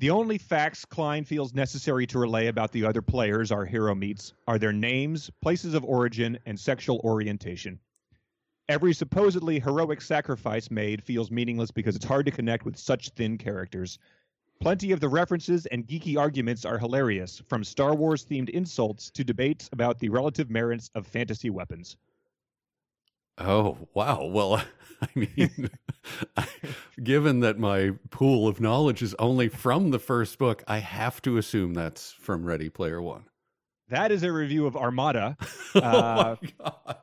The 0.00 0.10
only 0.10 0.38
facts 0.38 0.84
Cline 0.84 1.24
feels 1.24 1.54
necessary 1.54 2.06
to 2.06 2.20
relay 2.20 2.46
about 2.46 2.70
the 2.70 2.84
other 2.84 3.02
players 3.02 3.50
our 3.50 3.64
hero 3.64 3.96
meets 3.96 4.32
are 4.46 4.56
their 4.56 4.72
names, 4.72 5.28
places 5.42 5.74
of 5.74 5.82
origin, 5.84 6.38
and 6.46 6.58
sexual 6.58 7.00
orientation. 7.02 7.80
Every 8.68 8.92
supposedly 8.94 9.58
heroic 9.58 10.00
sacrifice 10.00 10.70
made 10.70 11.02
feels 11.02 11.32
meaningless 11.32 11.72
because 11.72 11.96
it's 11.96 12.04
hard 12.04 12.26
to 12.26 12.30
connect 12.32 12.64
with 12.64 12.76
such 12.76 13.08
thin 13.08 13.36
characters. 13.38 13.98
Plenty 14.60 14.90
of 14.92 15.00
the 15.00 15.08
references 15.08 15.66
and 15.66 15.86
geeky 15.86 16.18
arguments 16.18 16.64
are 16.64 16.78
hilarious, 16.78 17.40
from 17.48 17.62
Star 17.62 17.94
Wars 17.94 18.24
themed 18.24 18.50
insults 18.50 19.10
to 19.12 19.22
debates 19.22 19.68
about 19.72 19.98
the 20.00 20.08
relative 20.08 20.50
merits 20.50 20.90
of 20.96 21.06
fantasy 21.06 21.48
weapons. 21.48 21.96
Oh, 23.38 23.78
wow. 23.94 24.24
Well, 24.24 24.56
I 25.00 25.06
mean, 25.14 25.70
given 27.04 27.38
that 27.40 27.56
my 27.58 27.92
pool 28.10 28.48
of 28.48 28.60
knowledge 28.60 29.00
is 29.00 29.14
only 29.20 29.48
from 29.48 29.90
the 29.92 30.00
first 30.00 30.38
book, 30.38 30.64
I 30.66 30.78
have 30.78 31.22
to 31.22 31.36
assume 31.36 31.74
that's 31.74 32.10
from 32.12 32.44
Ready 32.44 32.68
Player 32.68 33.00
One. 33.00 33.26
That 33.90 34.10
is 34.12 34.22
a 34.24 34.32
review 34.32 34.66
of 34.66 34.76
Armada. 34.76 35.36
oh, 35.76 35.80
Uh, 35.80 36.36
my 36.42 36.50
God. 36.58 36.96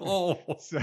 Oh, 0.00 0.38
no. 0.48 0.56
so 0.60 0.78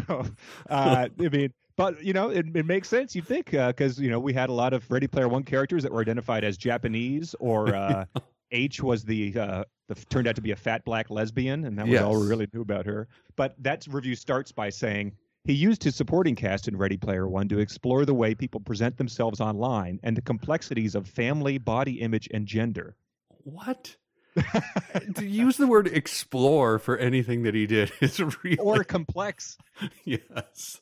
uh, 0.69 1.07
I 1.19 1.29
mean, 1.29 1.53
but 1.79 2.03
you 2.03 2.11
know, 2.11 2.29
it, 2.29 2.45
it 2.57 2.65
makes 2.65 2.89
sense. 2.89 3.15
You'd 3.15 3.25
think 3.25 3.51
because 3.51 3.97
you 3.97 4.09
know 4.09 4.19
we 4.19 4.33
had 4.33 4.49
a 4.49 4.53
lot 4.53 4.73
of 4.73 4.91
Ready 4.91 5.07
Player 5.07 5.29
One 5.29 5.43
characters 5.43 5.81
that 5.83 5.93
were 5.93 6.01
identified 6.01 6.43
as 6.43 6.57
Japanese, 6.57 7.35
or 7.39 7.73
uh, 7.75 8.03
H 8.51 8.83
was 8.83 9.05
the 9.05 9.39
uh, 9.39 9.63
the 9.87 9.95
turned 9.95 10.27
out 10.27 10.35
to 10.35 10.41
be 10.41 10.51
a 10.51 10.57
fat 10.57 10.83
black 10.83 11.09
lesbian, 11.09 11.63
and 11.63 11.79
that 11.79 11.87
was 11.87 12.01
all 12.01 12.19
we 12.19 12.27
really 12.27 12.47
knew 12.53 12.59
about 12.59 12.85
her. 12.85 13.07
But 13.37 13.55
that 13.63 13.87
review 13.89 14.15
starts 14.15 14.51
by 14.51 14.69
saying. 14.69 15.13
He 15.45 15.53
used 15.53 15.81
his 15.85 15.95
supporting 15.95 16.35
cast 16.35 16.67
in 16.67 16.75
Ready 16.75 16.97
Player 16.97 17.29
One 17.29 17.47
to 17.47 17.59
explore 17.59 18.03
the 18.05 18.13
way 18.13 18.35
people 18.35 18.59
present 18.59 18.97
themselves 18.97 19.39
online 19.39 19.97
and 20.03 20.15
the 20.15 20.21
complexities 20.21 20.95
of 20.95 21.07
family, 21.07 21.57
body 21.57 22.01
image, 22.01 22.27
and 22.33 22.45
gender. 22.45 22.97
What? 23.45 23.95
to 25.15 25.25
use 25.25 25.55
the 25.55 25.65
word 25.65 25.87
explore 25.87 26.77
for 26.77 26.97
anything 26.97 27.43
that 27.43 27.55
he 27.55 27.65
did 27.65 27.89
is 28.01 28.19
really 28.43 28.57
Or 28.57 28.83
complex. 28.83 29.57
yes. 30.03 30.81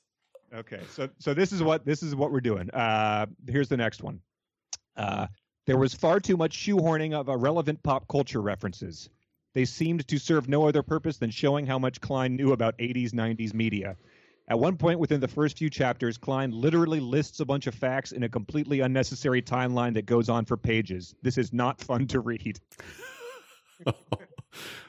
Okay, 0.54 0.82
so 0.92 1.10
so 1.20 1.34
this 1.34 1.52
is 1.52 1.62
what 1.62 1.86
this 1.86 2.04
is 2.04 2.16
what 2.16 2.32
we're 2.32 2.42
doing. 2.42 2.70
Uh, 2.72 3.26
here's 3.48 3.70
the 3.70 3.78
next 3.78 4.02
one. 4.02 4.22
Uh, 4.96 5.28
there 5.66 5.78
was 5.78 5.94
far 5.94 6.20
too 6.20 6.38
much 6.38 6.58
shoehorning 6.58 7.14
of 7.14 7.28
irrelevant 7.28 7.84
pop 7.84 8.08
culture 8.08 8.42
references. 8.42 9.10
They 9.54 9.66
seemed 9.66 10.08
to 10.08 10.18
serve 10.18 10.48
no 10.48 10.68
other 10.68 10.84
purpose 10.84 11.18
than 11.18 11.32
showing 11.32 11.66
how 11.66 11.80
much 11.80 12.00
Cline 12.00 12.36
knew 12.36 12.54
about 12.54 12.78
80s 12.78 13.12
90s 13.12 13.54
media. 13.54 13.98
At 14.48 14.60
one 14.60 14.78
point 14.78 15.00
within 15.00 15.20
the 15.20 15.28
first 15.28 15.58
few 15.58 15.70
chapters, 15.70 16.18
Cline 16.18 16.52
literally 16.52 17.02
lists 17.02 17.42
a 17.42 17.46
bunch 17.46 17.68
of 17.68 17.76
facts 17.76 18.14
in 18.14 18.24
a 18.24 18.30
completely 18.30 18.80
unnecessary 18.80 19.42
timeline 19.42 19.96
that 19.96 20.06
goes 20.06 20.30
on 20.30 20.46
for 20.46 20.56
pages. 20.56 21.16
This 21.22 21.38
is 21.38 21.52
not 21.52 21.82
fun 21.82 22.08
to 22.08 22.22
read. 22.22 22.60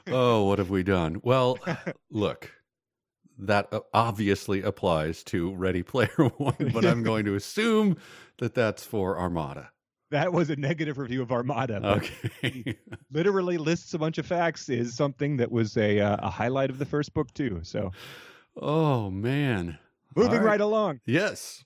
oh, 0.07 0.45
what 0.45 0.59
have 0.61 0.71
we 0.71 0.85
done? 0.85 1.21
Well, 1.25 1.59
look, 2.11 2.53
that 3.39 3.69
uh, 3.73 3.81
obviously 3.95 4.63
applies 4.63 5.23
to 5.25 5.55
Ready 5.55 5.83
Player 5.83 6.09
One, 6.37 6.71
but 6.73 6.85
I'm 6.85 7.03
going 7.03 7.25
to 7.27 7.35
assume 7.37 7.97
that 8.39 8.55
that's 8.55 8.85
for 8.85 9.19
Armada. 9.19 9.71
That 10.11 10.33
was 10.33 10.49
a 10.49 10.57
negative 10.57 10.97
review 10.97 11.21
of 11.21 11.31
Armada. 11.31 11.81
Okay. 11.85 12.79
Literally 13.13 13.59
lists 13.59 13.93
a 13.93 13.99
bunch 13.99 14.17
of 14.17 14.27
facts 14.27 14.69
is 14.71 14.97
something 14.97 15.37
that 15.37 15.53
was 15.53 15.77
a 15.77 16.01
uh, 16.01 16.17
a 16.21 16.31
highlight 16.31 16.71
of 16.71 16.79
the 16.79 16.87
first 16.87 17.13
book 17.13 17.33
too. 17.35 17.61
So 17.63 17.93
oh 18.57 19.11
man. 19.11 19.79
moving 20.17 20.41
right 20.41 20.61
along. 20.61 21.01
Yes. 21.05 21.65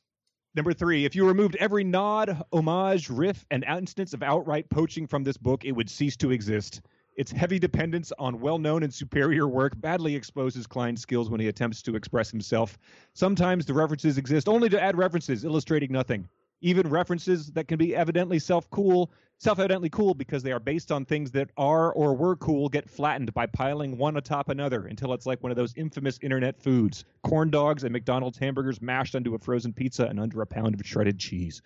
Number 0.55 0.75
three, 0.75 1.07
if 1.07 1.15
you 1.15 1.27
removed 1.27 1.57
every 1.57 1.83
nod, 1.83 2.43
homage, 2.53 3.09
riff, 3.09 3.47
and 3.51 3.65
instance 3.65 4.13
of 4.13 4.23
outright 4.23 4.69
poaching 4.69 5.07
from 5.07 5.25
this 5.25 5.39
book, 5.39 5.65
it 5.65 5.73
would 5.73 5.89
cease 5.89 6.17
to 6.19 6.31
exist. 6.31 6.83
Its 7.15 7.31
heavy 7.31 7.59
dependence 7.59 8.11
on 8.19 8.41
well 8.41 8.59
known 8.59 8.83
and 8.83 8.93
superior 8.93 9.47
work 9.47 9.79
badly 9.81 10.17
exposes 10.17 10.67
Cline's 10.67 11.03
skills 11.03 11.29
when 11.29 11.41
he 11.41 11.49
attempts 11.49 11.83
to 11.83 11.95
express 11.95 12.31
himself. 12.31 12.79
Sometimes 13.13 13.67
the 13.67 13.75
references 13.75 14.17
exist 14.17 14.49
only 14.49 14.69
to 14.71 14.81
add 14.81 14.97
references, 14.97 15.45
illustrating 15.45 15.93
nothing. 15.93 16.27
Even 16.63 16.89
references 16.89 17.49
that 17.53 17.69
can 17.69 17.77
be 17.77 17.95
evidently 17.95 18.39
self 18.39 18.71
cool, 18.71 19.11
self 19.37 19.59
evidently 19.59 19.91
cool 19.91 20.15
because 20.15 20.43
they 20.43 20.53
are 20.53 20.61
based 20.61 20.91
on 20.91 21.05
things 21.05 21.31
that 21.33 21.51
are 21.59 21.93
or 21.93 22.15
were 22.15 22.37
cool 22.37 22.69
get 22.69 22.89
flattened 22.89 23.35
by 23.35 23.45
piling 23.45 23.99
one 23.99 24.17
atop 24.17 24.49
another 24.49 24.87
until 24.87 25.13
it's 25.13 25.27
like 25.27 25.43
one 25.43 25.51
of 25.51 25.57
those 25.57 25.75
infamous 25.77 26.19
internet 26.23 26.63
foods 26.63 27.05
corn 27.25 27.51
dogs 27.51 27.85
and 27.85 27.93
McDonald's 27.93 28.39
hamburgers 28.39 28.81
mashed 28.81 29.15
onto 29.15 29.35
a 29.35 29.39
frozen 29.39 29.73
pizza 29.73 30.07
and 30.07 30.19
under 30.19 30.41
a 30.41 30.47
pound 30.47 30.75
of 30.75 30.87
shredded 30.87 31.19
cheese. 31.19 31.61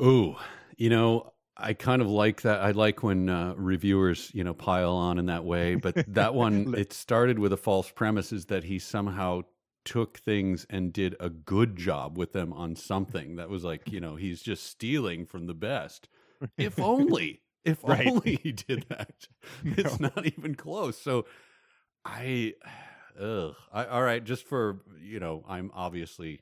Ooh, 0.00 0.36
you 0.76 0.90
know, 0.90 1.32
I 1.58 1.72
kind 1.72 2.02
of 2.02 2.08
like 2.08 2.42
that. 2.42 2.60
I 2.60 2.72
like 2.72 3.02
when 3.02 3.28
uh, 3.30 3.54
reviewers, 3.56 4.30
you 4.34 4.44
know, 4.44 4.52
pile 4.54 4.92
on 4.94 5.18
in 5.18 5.26
that 5.26 5.44
way. 5.44 5.74
But 5.74 6.12
that 6.14 6.34
one, 6.44 6.74
it 6.76 6.92
started 6.92 7.38
with 7.38 7.52
a 7.52 7.56
false 7.56 7.90
premise 7.90 8.32
is 8.32 8.46
that 8.46 8.64
he 8.64 8.78
somehow 8.78 9.42
took 9.84 10.18
things 10.18 10.66
and 10.68 10.92
did 10.92 11.14
a 11.20 11.30
good 11.30 11.76
job 11.76 12.18
with 12.18 12.32
them 12.32 12.52
on 12.52 12.74
something 12.76 13.36
that 13.36 13.48
was 13.48 13.64
like, 13.64 13.90
you 13.90 14.00
know, 14.00 14.16
he's 14.16 14.42
just 14.42 14.66
stealing 14.66 15.24
from 15.24 15.46
the 15.46 15.54
best. 15.54 16.08
If 16.58 16.78
only, 16.80 17.40
if 17.64 17.78
Right. 17.82 18.06
only 18.06 18.38
he 18.42 18.52
did 18.52 18.84
that. 18.88 19.28
It's 19.64 19.98
not 20.00 20.26
even 20.26 20.54
close. 20.56 20.98
So 20.98 21.24
I, 22.04 22.54
ugh. 23.20 23.54
I, 23.72 23.84
all 23.86 24.02
right, 24.02 24.22
just 24.22 24.44
for, 24.46 24.80
you 25.00 25.20
know, 25.20 25.44
I'm 25.48 25.70
obviously 25.74 26.40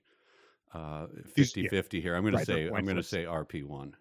uh, 0.72 1.06
Just- 1.36 1.54
50 1.54 1.60
yeah. 1.62 1.68
50 1.70 2.00
here. 2.00 2.16
I'm 2.16 2.22
going 2.22 2.36
to 2.36 2.44
say, 2.44 2.68
I'm 2.68 2.84
going 2.84 2.96
to 2.96 3.02
say 3.02 3.24
RP1. 3.24 3.92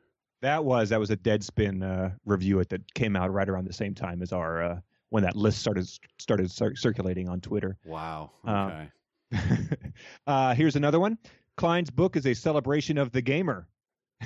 That 0.44 0.66
was 0.66 0.90
that 0.90 1.00
was 1.00 1.10
a 1.10 1.16
Deadspin 1.16 1.82
uh, 1.82 2.10
review 2.26 2.60
it 2.60 2.68
that 2.68 2.94
came 2.94 3.16
out 3.16 3.32
right 3.32 3.48
around 3.48 3.66
the 3.66 3.74
same 3.74 3.96
time 3.96 4.22
as 4.22 4.34
our 4.34 4.62
uh, 4.62 4.80
when 5.10 5.24
that 5.24 5.38
list 5.38 5.60
started 5.60 5.88
started 6.20 6.52
cir- 6.52 6.76
circulating 6.76 7.30
on 7.30 7.40
Twitter. 7.40 7.78
Wow. 7.86 8.32
Um, 8.44 8.72
Okay. 8.72 8.90
uh, 10.28 10.54
here's 10.54 10.76
another 10.76 11.00
one. 11.00 11.18
Cline's 11.56 11.90
book 11.90 12.18
is 12.18 12.28
a 12.28 12.34
celebration 12.34 12.98
of 12.98 13.12
the 13.14 13.22
gamer, 13.22 13.68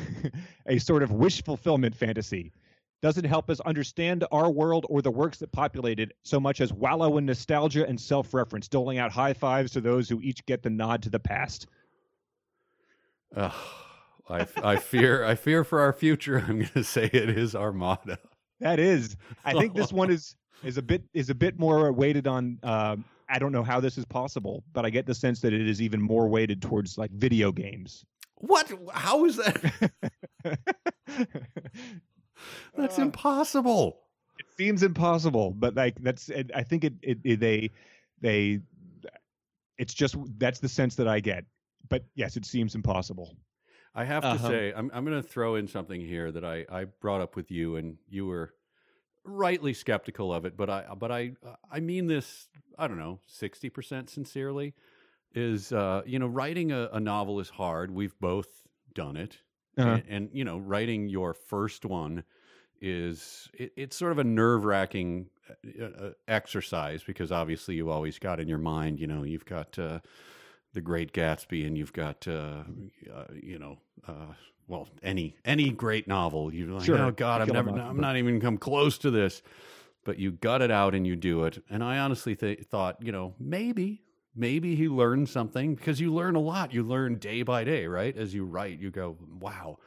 a 0.65 0.79
sort 0.79 1.03
of 1.03 1.11
wish 1.11 1.43
fulfillment 1.43 1.95
fantasy. 1.95 2.51
Doesn't 3.03 3.25
help 3.25 3.51
us 3.51 3.59
understand 3.59 4.25
our 4.31 4.49
world 4.49 4.87
or 4.89 5.03
the 5.03 5.11
works 5.11 5.37
that 5.37 5.51
populate 5.51 5.99
it 5.99 6.13
so 6.23 6.39
much 6.39 6.61
as 6.61 6.73
wallow 6.73 7.17
in 7.19 7.27
nostalgia 7.27 7.87
and 7.87 8.01
self 8.01 8.33
reference, 8.33 8.67
doling 8.67 8.97
out 8.97 9.11
high 9.11 9.33
fives 9.33 9.71
to 9.73 9.81
those 9.81 10.09
who 10.09 10.19
each 10.21 10.43
get 10.47 10.63
the 10.63 10.69
nod 10.71 11.03
to 11.03 11.11
the 11.11 11.19
past. 11.19 11.67
Ugh, 13.35 13.53
I, 14.29 14.45
I 14.63 14.75
fear 14.77 15.23
I 15.23 15.35
fear 15.35 15.63
for 15.63 15.79
our 15.81 15.93
future. 15.93 16.39
I'm 16.47 16.59
going 16.59 16.69
to 16.73 16.83
say 16.83 17.05
it 17.11 17.29
is 17.29 17.55
Armada. 17.55 18.17
That 18.59 18.79
is, 18.79 19.15
I 19.45 19.53
think 19.53 19.75
this 19.75 19.93
one 19.93 20.09
is 20.17 20.35
is 20.63 20.77
a 20.77 20.81
bit 20.81 21.03
is 21.13 21.29
a 21.29 21.35
bit 21.35 21.59
more 21.59 21.91
weighted 21.91 22.27
on. 22.27 22.59
Um, 22.63 23.05
I 23.29 23.39
don't 23.39 23.51
know 23.51 23.63
how 23.63 23.79
this 23.81 23.97
is 23.97 24.05
possible, 24.05 24.63
but 24.73 24.85
I 24.85 24.89
get 24.89 25.05
the 25.05 25.13
sense 25.15 25.41
that 25.41 25.51
it 25.53 25.67
is 25.67 25.81
even 25.81 26.01
more 26.01 26.27
weighted 26.29 26.61
towards 26.61 26.97
like 26.97 27.11
video 27.11 27.51
games. 27.51 28.05
What? 28.35 28.71
How 28.93 29.25
is 29.25 29.35
that? 29.37 29.91
That's 32.77 32.99
Uh, 32.99 33.01
impossible. 33.01 33.99
it 34.39 34.45
seems 34.57 34.83
impossible, 34.83 35.51
but 35.57 35.75
like 35.75 35.95
that's 36.01 36.29
I 36.55 36.63
think 36.63 36.83
it, 36.83 36.93
it, 37.01 37.17
it 37.23 37.39
they 37.39 37.71
they 38.21 38.59
it's 39.77 39.93
just 39.93 40.15
that's 40.37 40.59
the 40.59 40.69
sense 40.69 40.95
that 40.95 41.07
I 41.07 41.19
get. 41.19 41.45
But 41.89 42.05
yes, 42.15 42.37
it 42.37 42.45
seems 42.45 42.75
impossible. 42.75 43.35
I 43.97 44.05
have 44.05 44.21
to 44.23 44.29
Uh-huh. 44.29 44.47
say, 44.47 44.73
I'm 44.75 44.91
I'm 44.93 45.03
going 45.03 45.21
to 45.21 45.27
throw 45.27 45.55
in 45.55 45.67
something 45.67 45.99
here 45.99 46.31
that 46.31 46.45
I 46.45 46.65
I 46.69 46.85
brought 46.85 47.21
up 47.21 47.35
with 47.35 47.51
you, 47.51 47.75
and 47.75 47.97
you 48.07 48.27
were 48.27 48.53
rightly 49.25 49.73
skeptical 49.73 50.31
of 50.33 50.45
it, 50.45 50.55
but 50.55 50.69
I 50.69 50.85
but 50.97 51.11
I 51.11 51.33
I 51.69 51.79
mean 51.81 52.07
this. 52.07 52.47
I 52.77 52.87
don't 52.87 52.99
know, 52.99 53.19
sixty 53.27 53.69
percent 53.69 54.09
sincerely. 54.09 54.73
Is 55.33 55.71
uh, 55.73 56.03
you 56.05 56.19
know, 56.19 56.27
writing 56.27 56.71
a, 56.71 56.89
a 56.93 56.99
novel 56.99 57.39
is 57.39 57.49
hard. 57.49 57.91
We've 57.91 58.17
both 58.19 58.47
done 58.93 59.17
it. 59.17 59.39
Uh-huh. 59.77 59.89
and, 59.89 60.03
and 60.09 60.29
you 60.33 60.43
know 60.43 60.57
writing 60.57 61.07
your 61.07 61.33
first 61.35 61.85
one 61.85 62.23
is 62.81 63.47
it, 63.53 63.73
it's 63.75 63.95
sort 63.95 64.11
of 64.11 64.17
a 64.19 64.23
nerve 64.23 64.65
wracking 64.65 65.29
uh, 65.79 65.85
uh, 65.85 66.11
exercise 66.27 67.03
because 67.03 67.31
obviously 67.31 67.75
you 67.75 67.89
always 67.91 68.17
got 68.19 68.39
in 68.39 68.47
your 68.47 68.57
mind, 68.57 68.99
you 68.99 69.05
know, 69.07 69.21
you've 69.23 69.45
got 69.45 69.77
uh, 69.77 69.99
the 70.73 70.81
Great 70.81 71.13
Gatsby 71.13 71.65
and 71.65 71.77
you've 71.77 71.93
got 71.93 72.27
uh, 72.27 72.63
uh 73.13 73.25
you 73.33 73.59
know 73.59 73.77
uh, 74.07 74.33
well 74.67 74.87
any 75.01 75.35
any 75.45 75.69
great 75.69 76.07
novel. 76.07 76.53
You're 76.53 76.73
like, 76.73 76.85
sure. 76.85 76.99
oh 76.99 77.11
God, 77.11 77.41
I've 77.41 77.53
never, 77.53 77.69
I'm 77.69 77.99
not 77.99 78.17
even 78.17 78.39
come 78.39 78.57
close 78.57 78.97
to 78.99 79.11
this. 79.11 79.41
But 80.03 80.19
you 80.19 80.31
gut 80.31 80.61
it 80.61 80.71
out 80.71 80.95
and 80.95 81.05
you 81.05 81.17
do 81.17 81.43
it. 81.43 81.61
And 81.69 81.83
I 81.83 81.97
honestly 81.97 82.33
th- 82.33 82.61
thought, 82.61 82.95
you 83.01 83.11
know, 83.11 83.33
maybe 83.41 84.03
maybe 84.37 84.75
he 84.75 84.87
learned 84.87 85.27
something 85.27 85.75
because 85.75 85.99
you 85.99 86.13
learn 86.13 86.35
a 86.35 86.39
lot. 86.39 86.73
You 86.73 86.83
learn 86.83 87.15
day 87.15 87.41
by 87.41 87.63
day, 87.63 87.87
right? 87.87 88.15
As 88.15 88.33
you 88.33 88.45
write, 88.45 88.79
you 88.79 88.91
go, 88.91 89.17
wow, 89.39 89.79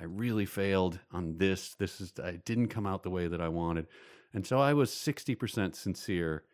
I 0.00 0.04
really 0.04 0.46
failed 0.46 0.98
on 1.12 1.36
this. 1.38 1.74
This 1.74 2.00
is, 2.00 2.12
I 2.22 2.32
didn't 2.36 2.68
come 2.68 2.86
out 2.86 3.02
the 3.02 3.10
way 3.10 3.26
that 3.26 3.40
I 3.40 3.48
wanted. 3.48 3.88
And 4.32 4.46
so 4.46 4.58
I 4.58 4.72
was 4.72 4.90
60% 4.90 5.74
sincere 5.74 6.44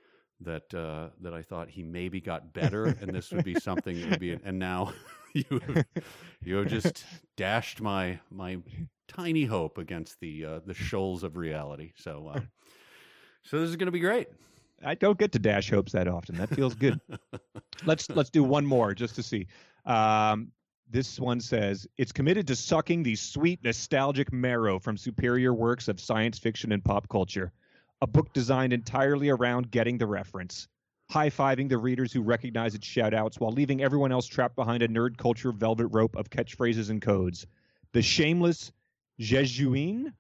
that, 0.45 0.75
uh, 0.75 1.09
that 1.21 1.35
I 1.35 1.43
thought 1.43 1.69
he 1.69 1.83
maybe 1.83 2.21
got 2.21 2.53
better 2.53 2.87
and 3.01 3.15
this 3.15 3.31
would 3.33 3.45
be 3.45 3.55
something 3.55 4.01
that 4.01 4.11
would 4.11 4.21
be, 4.21 4.39
and 4.45 4.59
now 4.59 4.93
you 5.35 5.45
have, 5.67 5.85
you 6.43 6.57
have 6.57 6.69
just 6.69 7.05
dashed 7.37 7.81
my, 7.81 8.19
my 8.31 8.59
tiny 9.09 9.45
hope 9.45 9.79
against 9.79 10.21
the, 10.21 10.45
uh, 10.45 10.61
the 10.67 10.75
shoals 10.75 11.23
of 11.23 11.37
reality. 11.37 11.93
So, 11.97 12.31
uh, 12.35 12.41
so 13.43 13.61
this 13.61 13.69
is 13.71 13.77
going 13.77 13.87
to 13.87 13.93
be 13.93 14.01
great. 14.01 14.29
I 14.85 14.95
don't 14.95 15.19
get 15.19 15.33
to 15.33 15.39
dash 15.39 15.71
hopes 15.71 15.93
that 15.93 16.09
often. 16.09 16.37
That 16.37 16.49
feels 16.51 16.75
good. 16.75 17.01
let's 17.85 18.11
let's 18.11 18.31
do 18.31 18.43
one 18.43 18.67
more 18.67 18.95
just 18.95 19.15
to 19.17 19.23
see. 19.23 19.47
Um, 19.87 20.51
this 20.91 21.19
one 21.19 21.41
says 21.41 21.87
it's 21.97 22.13
committed 22.13 22.47
to 22.49 22.57
sucking 22.57 23.03
the 23.03 23.15
sweet 23.15 23.63
nostalgic 23.65 24.33
marrow 24.33 24.79
from 24.79 24.97
superior 24.97 25.55
works 25.55 25.89
of 25.89 26.01
science 26.01 26.39
fiction 26.39 26.73
and 26.73 26.85
pop 26.85 27.09
culture. 27.09 27.53
A 28.03 28.07
book 28.07 28.33
designed 28.35 28.75
entirely 28.75 29.31
around 29.31 29.71
getting 29.71 29.97
the 29.97 30.07
reference, 30.07 30.69
high 31.09 31.31
fiving 31.31 31.69
the 31.69 31.79
readers 31.79 32.13
who 32.13 32.21
recognize 32.21 32.75
its 32.75 32.87
shout 32.87 33.15
outs 33.15 33.41
while 33.41 33.53
leaving 33.53 33.83
everyone 33.83 34.13
else 34.13 34.27
trapped 34.27 34.57
behind 34.57 34.83
a 34.83 34.89
nerd 34.89 35.17
culture 35.17 35.53
velvet 35.53 35.87
rope 35.87 36.17
of 36.17 36.29
catchphrases 36.29 36.91
and 36.91 37.01
codes. 37.01 37.47
The 37.93 38.03
shameless 38.03 38.73
Jejune 39.19 40.13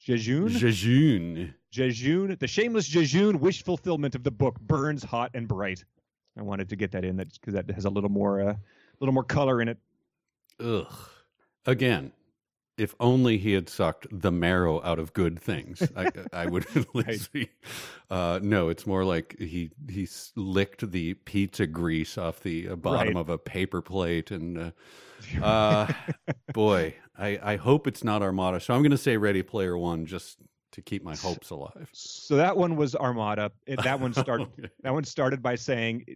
Jejune? 0.00 0.48
Jejune. 0.48 1.54
Jejune. 1.70 2.36
The 2.40 2.46
shameless 2.46 2.86
Jejune 2.86 3.38
wish 3.38 3.62
fulfillment 3.62 4.14
of 4.14 4.24
the 4.24 4.30
book 4.30 4.58
burns 4.60 5.02
hot 5.02 5.30
and 5.34 5.46
bright. 5.46 5.84
I 6.38 6.42
wanted 6.42 6.70
to 6.70 6.76
get 6.76 6.92
that 6.92 7.04
in 7.04 7.16
that 7.16 7.32
because 7.34 7.52
that 7.54 7.70
has 7.70 7.84
a 7.84 7.90
little 7.90 8.08
more, 8.08 8.40
a 8.40 8.46
uh, 8.48 8.54
little 9.00 9.12
more 9.12 9.24
color 9.24 9.60
in 9.60 9.68
it. 9.68 9.78
Ugh. 10.58 10.92
Again, 11.66 12.12
if 12.80 12.94
only 12.98 13.36
he 13.36 13.52
had 13.52 13.68
sucked 13.68 14.06
the 14.10 14.32
marrow 14.32 14.82
out 14.82 14.98
of 14.98 15.12
good 15.12 15.38
things, 15.38 15.82
I, 15.94 16.10
I 16.32 16.46
would 16.46 16.66
at 16.74 16.94
least 16.94 17.30
be. 17.30 17.50
Uh, 18.08 18.40
no, 18.42 18.70
it's 18.70 18.86
more 18.86 19.04
like 19.04 19.36
he 19.38 19.70
he 19.88 20.08
licked 20.34 20.90
the 20.90 21.14
pizza 21.14 21.66
grease 21.66 22.16
off 22.16 22.40
the 22.40 22.70
uh, 22.70 22.76
bottom 22.76 23.08
right. 23.08 23.16
of 23.16 23.28
a 23.28 23.36
paper 23.36 23.82
plate, 23.82 24.30
and 24.30 24.58
uh, 24.58 24.70
uh 25.42 25.92
boy, 26.54 26.94
I, 27.18 27.38
I 27.42 27.56
hope 27.56 27.86
it's 27.86 28.02
not 28.02 28.22
Armada. 28.22 28.60
So 28.60 28.72
I'm 28.72 28.80
going 28.80 28.92
to 28.92 28.98
say 28.98 29.18
Ready 29.18 29.42
Player 29.42 29.76
One 29.76 30.06
just 30.06 30.38
to 30.72 30.80
keep 30.80 31.04
my 31.04 31.16
hopes 31.16 31.50
alive. 31.50 31.90
So 31.92 32.36
that 32.36 32.56
one 32.56 32.76
was 32.76 32.94
Armada. 32.94 33.52
It, 33.66 33.82
that 33.82 34.00
one 34.00 34.14
started. 34.14 34.48
okay. 34.58 34.70
That 34.82 34.94
one 34.94 35.04
started 35.04 35.42
by 35.42 35.56
saying, 35.56 36.06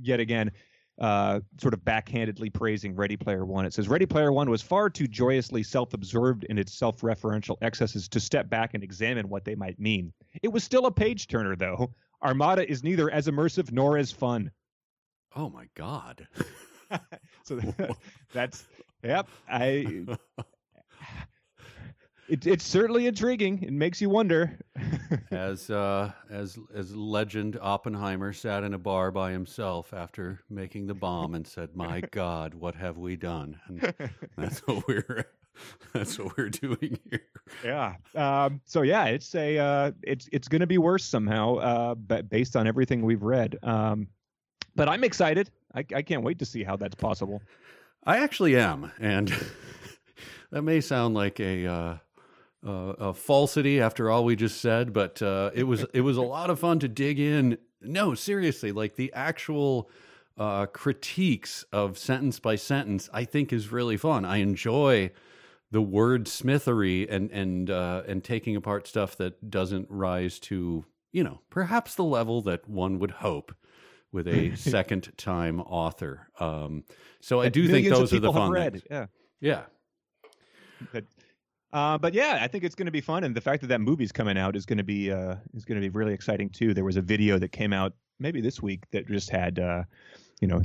yet 0.00 0.20
again, 0.20 0.52
uh, 0.98 1.40
sort 1.60 1.74
of 1.74 1.80
backhandedly 1.80 2.52
praising 2.52 2.94
Ready 2.94 3.16
Player 3.16 3.44
One. 3.44 3.66
It 3.66 3.74
says 3.74 3.88
Ready 3.88 4.06
Player 4.06 4.32
One 4.32 4.50
was 4.50 4.62
far 4.62 4.88
too 4.88 5.06
joyously 5.06 5.62
self-absorbed 5.62 6.44
in 6.44 6.58
its 6.58 6.74
self-referential 6.74 7.56
excesses 7.62 8.08
to 8.08 8.20
step 8.20 8.48
back 8.48 8.74
and 8.74 8.82
examine 8.82 9.28
what 9.28 9.44
they 9.44 9.54
might 9.54 9.78
mean. 9.78 10.12
It 10.42 10.48
was 10.48 10.64
still 10.64 10.86
a 10.86 10.92
page 10.92 11.28
turner, 11.28 11.56
though. 11.56 11.92
Armada 12.22 12.68
is 12.68 12.82
neither 12.82 13.10
as 13.10 13.26
immersive 13.26 13.72
nor 13.72 13.98
as 13.98 14.10
fun. 14.10 14.50
Oh 15.34 15.50
my 15.50 15.68
god. 15.74 16.26
so 17.44 17.60
that's 18.32 18.66
Yep, 19.06 19.28
I. 19.48 20.04
It, 22.28 22.46
it's 22.46 22.64
certainly 22.64 23.06
intriguing. 23.06 23.62
It 23.62 23.72
makes 23.72 24.00
you 24.00 24.10
wonder. 24.10 24.58
as 25.30 25.70
uh, 25.70 26.12
as 26.30 26.58
as 26.74 26.94
legend 26.94 27.58
Oppenheimer 27.60 28.32
sat 28.32 28.64
in 28.64 28.74
a 28.74 28.78
bar 28.78 29.10
by 29.10 29.32
himself 29.32 29.94
after 29.94 30.40
making 30.50 30.86
the 30.86 30.94
bomb 30.94 31.34
and 31.34 31.46
said, 31.46 31.76
"My 31.76 32.00
God, 32.10 32.54
what 32.54 32.74
have 32.74 32.98
we 32.98 33.16
done?" 33.16 33.60
And 33.68 33.94
that's 34.36 34.58
what 34.66 34.86
we're 34.88 35.26
that's 35.92 36.18
what 36.18 36.36
we're 36.36 36.50
doing 36.50 36.98
here. 37.10 37.22
Yeah. 37.64 37.94
Um, 38.14 38.60
so 38.64 38.82
yeah, 38.82 39.06
it's 39.06 39.34
a 39.34 39.58
uh, 39.58 39.92
it's 40.02 40.28
it's 40.32 40.48
going 40.48 40.60
to 40.60 40.66
be 40.66 40.78
worse 40.78 41.04
somehow, 41.04 41.56
uh, 41.56 41.94
but 41.94 42.28
based 42.28 42.56
on 42.56 42.66
everything 42.66 43.02
we've 43.02 43.22
read. 43.22 43.56
Um, 43.62 44.08
but 44.74 44.88
I'm 44.88 45.04
excited. 45.04 45.50
I, 45.74 45.84
I 45.94 46.02
can't 46.02 46.22
wait 46.22 46.38
to 46.40 46.44
see 46.44 46.62
how 46.62 46.76
that's 46.76 46.94
possible. 46.94 47.42
I 48.04 48.18
actually 48.18 48.56
am, 48.56 48.92
and 49.00 49.32
that 50.50 50.62
may 50.62 50.80
sound 50.80 51.14
like 51.14 51.40
a, 51.40 51.66
uh, 51.66 51.96
uh, 52.66 52.94
a 52.98 53.14
falsity 53.14 53.80
after 53.80 54.10
all 54.10 54.24
we 54.24 54.36
just 54.36 54.60
said, 54.60 54.92
but 54.92 55.22
uh, 55.22 55.50
it 55.54 55.64
was 55.64 55.84
it 55.94 56.00
was 56.00 56.16
a 56.16 56.22
lot 56.22 56.50
of 56.50 56.58
fun 56.58 56.78
to 56.80 56.88
dig 56.88 57.18
in. 57.18 57.58
No, 57.80 58.14
seriously, 58.14 58.72
like 58.72 58.96
the 58.96 59.12
actual 59.12 59.90
uh, 60.36 60.66
critiques 60.66 61.64
of 61.72 61.98
sentence 61.98 62.40
by 62.40 62.56
sentence, 62.56 63.08
I 63.12 63.24
think 63.24 63.52
is 63.52 63.70
really 63.70 63.96
fun. 63.96 64.24
I 64.24 64.38
enjoy 64.38 65.12
the 65.70 65.82
word 65.82 66.28
smithery 66.28 67.08
and 67.08 67.30
and 67.30 67.70
uh, 67.70 68.02
and 68.06 68.24
taking 68.24 68.56
apart 68.56 68.86
stuff 68.86 69.16
that 69.16 69.50
doesn't 69.50 69.88
rise 69.90 70.38
to 70.40 70.84
you 71.12 71.24
know 71.24 71.40
perhaps 71.50 71.94
the 71.94 72.04
level 72.04 72.42
that 72.42 72.68
one 72.68 72.98
would 72.98 73.12
hope 73.12 73.54
with 74.12 74.26
a 74.26 74.54
second 74.56 75.12
time 75.16 75.60
author. 75.60 76.28
Um, 76.40 76.84
so 77.20 77.40
I 77.40 77.48
do 77.48 77.68
think 77.68 77.88
those 77.88 78.12
are 78.12 78.20
the 78.20 78.32
fun 78.32 78.50
read. 78.50 78.82
Yeah. 78.90 79.06
Yeah. 79.40 79.62
But, 80.92 81.04
uh, 81.72 81.98
but 81.98 82.14
yeah, 82.14 82.38
I 82.40 82.48
think 82.48 82.64
it's 82.64 82.74
going 82.74 82.86
to 82.86 82.92
be 82.92 83.00
fun, 83.00 83.24
and 83.24 83.34
the 83.34 83.40
fact 83.40 83.60
that 83.62 83.68
that 83.68 83.80
movie's 83.80 84.12
coming 84.12 84.38
out 84.38 84.56
is 84.56 84.66
going 84.66 84.78
to 84.78 84.84
be 84.84 85.10
uh, 85.10 85.36
is 85.54 85.64
going 85.64 85.80
to 85.80 85.86
be 85.86 85.90
really 85.90 86.14
exciting 86.14 86.50
too. 86.50 86.74
There 86.74 86.84
was 86.84 86.96
a 86.96 87.02
video 87.02 87.38
that 87.38 87.52
came 87.52 87.72
out 87.72 87.92
maybe 88.18 88.40
this 88.40 88.62
week 88.62 88.84
that 88.92 89.06
just 89.08 89.30
had 89.30 89.58
uh, 89.58 89.82
you 90.40 90.48
know 90.48 90.60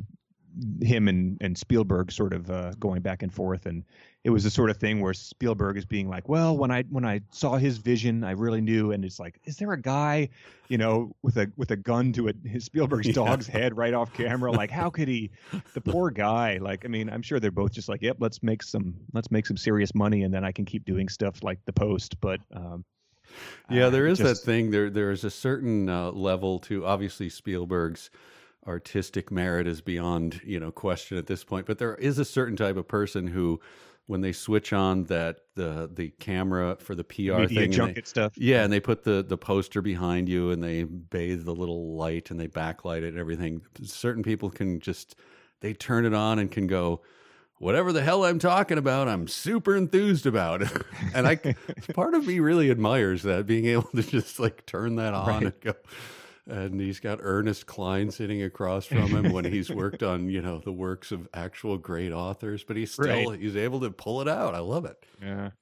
him 0.82 1.08
and 1.08 1.38
and 1.42 1.58
Spielberg 1.58 2.12
sort 2.12 2.34
of 2.34 2.50
uh, 2.50 2.72
going 2.80 3.02
back 3.02 3.24
and 3.24 3.34
forth, 3.34 3.66
and 3.66 3.84
it 4.24 4.30
was 4.30 4.44
the 4.44 4.52
sort 4.52 4.70
of 4.70 4.78
thing 4.78 5.02
where 5.02 5.14
Spielberg 5.14 5.78
is 5.78 5.86
being 5.86 6.08
like, 6.08 6.30
"Well, 6.30 6.56
when 6.56 6.70
I 6.70 6.84
when 6.84 7.06
I 7.06 7.22
saw 7.32 7.58
his 7.58 7.78
vision, 7.78 8.24
I 8.24 8.32
really 8.32 8.62
knew." 8.62 8.92
And 8.92 9.04
it's 9.04 9.20
like, 9.20 9.40
is 9.46 9.58
there 9.58 9.72
a 9.72 9.82
guy, 9.82 10.30
you 10.68 10.78
know, 10.78 11.16
with 11.24 11.38
a 11.38 11.52
with 11.58 11.72
a 11.72 11.76
gun 11.76 12.14
to 12.14 12.28
a, 12.30 12.34
his 12.46 12.64
Spielberg's 12.64 13.08
yeah. 13.08 13.14
dog's 13.14 13.48
head 13.48 13.76
right 13.76 13.96
off 13.96 14.14
camera? 14.14 14.52
Like, 14.52 14.70
how 14.70 14.92
could 14.92 15.08
he? 15.08 15.32
The 15.74 15.82
poor 15.92 16.12
guy. 16.12 16.60
Like, 16.62 16.86
I 16.86 16.88
mean, 16.88 17.10
I'm 17.10 17.24
sure 17.24 17.40
they're 17.40 17.50
both 17.50 17.72
just 17.72 17.90
like, 17.90 18.04
"Yep, 18.04 18.18
let's 18.20 18.44
make 18.44 18.62
some 18.62 18.94
let's 19.14 19.32
make 19.32 19.48
some 19.48 19.58
serious 19.58 19.96
money, 19.96 20.22
and 20.22 20.32
then 20.32 20.46
I 20.46 20.52
can 20.52 20.66
keep 20.66 20.86
doing 20.86 21.10
stuff 21.10 21.42
like 21.42 21.60
the 21.66 21.74
Post." 21.74 22.22
But 22.22 22.42
um, 22.54 22.86
yeah, 23.72 23.90
there 23.90 24.06
is 24.06 24.20
just, 24.20 24.44
that 24.44 24.46
thing. 24.46 24.70
There 24.70 24.92
there 24.92 25.10
is 25.10 25.24
a 25.24 25.32
certain 25.32 25.90
uh, 25.90 26.12
level 26.12 26.60
to 26.60 26.86
obviously 26.86 27.30
Spielberg's 27.30 28.12
artistic 28.68 29.32
merit 29.32 29.66
is 29.66 29.82
beyond 29.82 30.40
you 30.46 30.60
know 30.60 30.72
question 30.72 31.18
at 31.18 31.26
this 31.26 31.44
point 31.44 31.66
but 31.66 31.80
there 31.80 31.96
is 31.96 32.20
a 32.20 32.26
certain 32.26 32.56
type 32.56 32.78
of 32.78 32.88
person 32.88 33.26
who 33.26 33.60
when 34.08 34.22
they 34.22 34.32
switch 34.32 34.74
on 34.74 35.06
that 35.06 35.38
the 35.56 35.90
the 35.94 36.10
camera 36.20 36.78
for 36.80 36.96
the 36.96 37.04
PR 37.04 37.40
Media 37.40 37.48
thing, 37.48 37.72
junket 37.72 38.06
they, 38.06 38.10
stuff. 38.10 38.34
Yeah, 38.38 38.64
and 38.64 38.72
they 38.72 38.80
put 38.80 39.04
the 39.04 39.24
the 39.24 39.38
poster 39.38 39.82
behind 39.82 40.28
you, 40.28 40.52
and 40.52 40.64
they 40.64 40.84
bathe 40.84 41.46
the 41.46 41.56
little 41.56 41.96
light, 41.96 42.32
and 42.32 42.40
they 42.40 42.48
backlight 42.48 43.04
it 43.04 43.10
and 43.10 43.18
everything. 43.18 43.62
Certain 43.84 44.24
people 44.24 44.50
can 44.50 44.80
just 44.80 45.16
they 45.62 45.74
turn 45.74 46.06
it 46.06 46.14
on 46.14 46.40
and 46.40 46.52
can 46.52 46.68
go, 46.68 47.02
whatever 47.60 47.94
the 47.94 48.02
hell 48.02 48.26
I'm 48.26 48.40
talking 48.40 48.78
about, 48.78 49.08
I'm 49.08 49.28
super 49.28 49.76
enthused 49.76 50.26
about, 50.26 50.64
and 51.14 51.28
I 51.28 51.36
part 51.94 52.16
of 52.16 52.26
me 52.26 52.40
really 52.40 52.72
admires 52.72 53.24
that 53.24 53.46
being 53.46 53.66
able 53.68 53.90
to 53.96 54.04
just 54.04 54.40
like 54.40 54.66
turn 54.66 54.96
that 54.96 55.14
on 55.14 55.28
right. 55.28 55.44
and 55.44 55.60
go 55.62 55.74
and 56.48 56.80
he's 56.80 57.00
got 57.00 57.20
Ernest 57.22 57.66
Cline 57.66 58.12
sitting 58.12 58.44
across 58.44 58.86
from 58.86 59.08
him 59.08 59.32
when 59.32 59.46
he's 59.46 59.70
worked 59.70 60.04
on 60.04 60.30
you 60.30 60.42
know 60.42 60.60
the 60.60 60.72
works 60.72 61.12
of 61.12 61.28
actual 61.34 61.78
great 61.78 62.12
authors, 62.12 62.64
but 62.64 62.76
he's 62.76 62.92
still 62.92 63.30
right. 63.30 63.40
he's 63.40 63.56
able 63.56 63.80
to 63.82 63.92
pull 63.92 64.22
it 64.22 64.28
out. 64.28 64.56
I 64.56 64.60
love 64.60 64.86
it. 64.86 65.06
Yeah. 65.22 65.52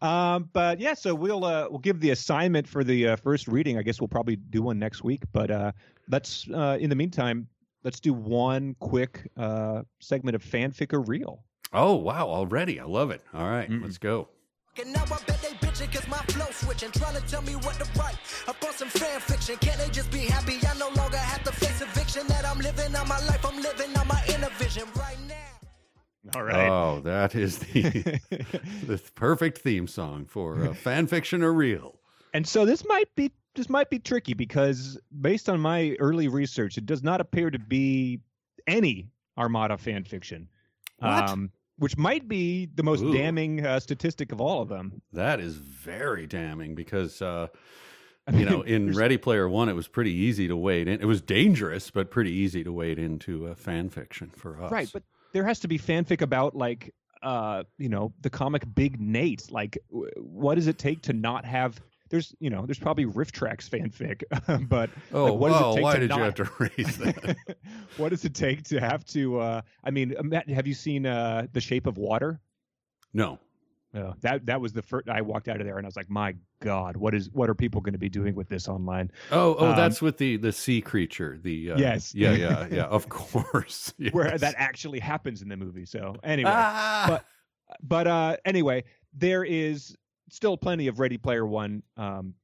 Um, 0.00 0.50
but 0.52 0.80
yeah, 0.80 0.94
so 0.94 1.14
we'll 1.14 1.44
uh, 1.44 1.68
we'll 1.70 1.78
give 1.78 2.00
the 2.00 2.10
assignment 2.10 2.66
for 2.66 2.82
the 2.82 3.08
uh, 3.08 3.16
first 3.16 3.46
reading. 3.46 3.78
I 3.78 3.82
guess 3.82 4.00
we'll 4.00 4.08
probably 4.08 4.34
do 4.34 4.60
one 4.60 4.76
next 4.76 5.04
week. 5.04 5.22
But 5.32 5.52
uh, 5.52 5.70
let's 6.10 6.48
uh, 6.52 6.76
in 6.80 6.90
the 6.90 6.96
meantime, 6.96 7.46
let's 7.84 8.00
do 8.00 8.12
one 8.12 8.74
quick 8.80 9.30
uh, 9.36 9.82
segment 10.00 10.34
of 10.34 10.44
fanfic 10.44 10.92
or 10.92 11.02
real. 11.02 11.44
Oh 11.72 11.94
wow! 11.94 12.26
Already, 12.26 12.80
I 12.80 12.84
love 12.84 13.12
it. 13.12 13.22
All 13.32 13.48
right, 13.48 13.70
mm-hmm. 13.70 13.84
let's 13.84 13.98
go. 13.98 14.28
And 15.72 15.90
now 15.90 15.92
I 15.92 15.92
bet 15.92 15.92
they 15.92 15.92
bitching 15.92 15.92
cause 15.92 16.08
my 16.08 16.18
flow 16.32 16.46
switching, 16.50 16.90
trying 16.90 17.14
to 17.14 17.28
tell 17.28 17.42
me 17.42 17.54
what 17.56 17.74
to 17.74 17.98
write 17.98 18.16
about 18.48 18.74
some 18.74 18.88
fan 18.88 19.20
fiction. 19.20 19.56
Can't 19.56 19.78
they 19.78 19.88
just 19.88 20.10
be 20.10 20.18
happy? 20.20 20.58
I 20.66 20.78
no 20.78 20.88
longer 20.88 21.16
have 21.16 21.42
to 21.44 21.52
face 21.52 21.80
eviction. 21.80 22.26
That 22.28 22.44
I'm 22.44 22.58
living 22.58 22.94
on 22.94 23.08
my 23.08 23.18
life, 23.26 23.44
I'm 23.44 23.62
living 23.62 23.96
on 23.96 24.06
my 24.06 24.22
inner 24.28 24.50
vision 24.58 24.84
right 24.96 25.18
now. 25.28 25.34
All 26.36 26.42
right. 26.44 26.68
Oh, 26.68 27.00
that 27.04 27.34
is 27.34 27.58
the 27.58 27.82
the 28.86 29.00
perfect 29.14 29.58
theme 29.58 29.86
song 29.86 30.24
for 30.24 30.64
uh, 30.64 30.74
fan 30.74 31.06
fiction 31.06 31.42
or 31.42 31.52
real. 31.52 31.98
and 32.34 32.46
so 32.46 32.64
this 32.64 32.84
might 32.86 33.14
be 33.16 33.32
this 33.54 33.68
might 33.68 33.90
be 33.90 33.98
tricky 33.98 34.34
because 34.34 34.98
based 35.20 35.48
on 35.48 35.60
my 35.60 35.96
early 35.98 36.28
research, 36.28 36.78
it 36.78 36.86
does 36.86 37.02
not 37.02 37.20
appear 37.20 37.50
to 37.50 37.58
be 37.58 38.20
any 38.66 39.10
Armada 39.36 39.78
fan 39.78 40.04
fiction. 40.04 40.48
What? 40.98 41.28
Which 41.82 41.96
might 41.96 42.28
be 42.28 42.68
the 42.76 42.84
most 42.84 43.02
Ooh. 43.02 43.12
damning 43.12 43.66
uh, 43.66 43.80
statistic 43.80 44.30
of 44.30 44.40
all 44.40 44.62
of 44.62 44.68
them. 44.68 45.02
That 45.12 45.40
is 45.40 45.56
very 45.56 46.28
damning 46.28 46.76
because 46.76 47.20
uh, 47.20 47.48
I 48.28 48.36
you 48.36 48.44
know 48.44 48.62
in 48.62 48.92
Ready 48.92 49.16
Player 49.16 49.48
One 49.48 49.68
it 49.68 49.72
was 49.74 49.88
pretty 49.88 50.12
easy 50.12 50.46
to 50.46 50.56
wade 50.56 50.86
in. 50.86 51.00
It 51.00 51.06
was 51.06 51.20
dangerous, 51.20 51.90
but 51.90 52.08
pretty 52.08 52.30
easy 52.30 52.62
to 52.62 52.72
wade 52.72 53.00
into 53.00 53.48
uh, 53.48 53.56
fan 53.56 53.90
fiction 53.90 54.30
for 54.30 54.62
us. 54.62 54.70
right, 54.70 54.88
but 54.92 55.02
there 55.32 55.44
has 55.44 55.58
to 55.58 55.68
be 55.68 55.76
fanfic 55.76 56.20
about 56.20 56.54
like 56.54 56.94
uh, 57.20 57.64
you 57.78 57.88
know 57.88 58.12
the 58.20 58.30
comic 58.30 58.62
Big 58.76 59.00
Nate. 59.00 59.50
Like, 59.50 59.76
w- 59.90 60.08
what 60.18 60.54
does 60.54 60.68
it 60.68 60.78
take 60.78 61.02
to 61.02 61.12
not 61.12 61.44
have? 61.44 61.80
There's 62.12 62.32
you 62.40 62.50
know 62.50 62.64
there's 62.66 62.78
probably 62.78 63.06
RiffTrax 63.06 63.68
fanfic, 63.70 64.68
but 64.68 64.90
oh 65.12 65.32
like, 65.32 65.40
what 65.40 65.48
does 65.50 65.60
it 65.60 65.74
take 65.76 65.82
why 65.82 65.94
to 65.94 66.00
did 66.00 66.10
not- 66.10 66.18
you 66.18 66.24
have 66.24 66.34
to 66.34 66.50
raise 66.58 66.96
that? 66.98 67.36
what 67.96 68.10
does 68.10 68.24
it 68.26 68.34
take 68.34 68.62
to 68.64 68.78
have 68.78 69.04
to? 69.06 69.40
Uh, 69.40 69.62
I 69.82 69.90
mean, 69.90 70.14
uh, 70.18 70.22
Matt, 70.22 70.48
have 70.50 70.66
you 70.66 70.74
seen 70.74 71.06
uh, 71.06 71.46
The 71.52 71.60
Shape 71.60 71.86
of 71.86 71.96
Water? 71.96 72.38
no, 73.14 73.38
No, 73.94 74.14
that 74.20 74.44
that 74.46 74.60
was 74.60 74.72
the 74.74 74.82
first. 74.82 75.08
I 75.08 75.22
walked 75.22 75.48
out 75.48 75.58
of 75.60 75.66
there 75.66 75.78
and 75.78 75.86
I 75.86 75.88
was 75.88 75.96
like, 75.96 76.10
my 76.10 76.34
God, 76.60 76.96
what 76.98 77.14
is 77.14 77.30
what 77.32 77.48
are 77.48 77.54
people 77.54 77.80
going 77.80 77.94
to 77.94 77.98
be 77.98 78.08
doing 78.10 78.34
with 78.34 78.48
this 78.48 78.68
online? 78.68 79.10
oh 79.30 79.54
oh, 79.58 79.70
Um, 79.70 79.76
that's 79.76 80.02
with 80.02 80.18
the 80.18 80.36
the 80.36 80.52
sea 80.52 80.82
creature. 80.82 81.38
The 81.42 81.72
uh, 81.72 81.78
Yes. 81.78 82.14
yeah 82.14 82.32
yeah 82.32 82.66
yeah, 82.70 82.84
of 82.84 83.08
course. 83.08 83.94
Where 84.12 84.36
that 84.36 84.54
actually 84.58 84.98
happens 85.00 85.40
in 85.40 85.48
the 85.48 85.56
movie. 85.56 85.86
So 85.86 86.16
anyway, 86.22 86.50
Ah! 86.52 87.06
but- 87.08 87.24
but 87.82 88.06
uh, 88.06 88.36
anyway, 88.44 88.84
there 89.14 89.44
is 89.44 89.96
still 90.30 90.56
plenty 90.56 90.86
of 90.88 91.00
Ready 91.00 91.18
Player 91.18 91.46
One 91.46 91.82
um, 91.96 92.34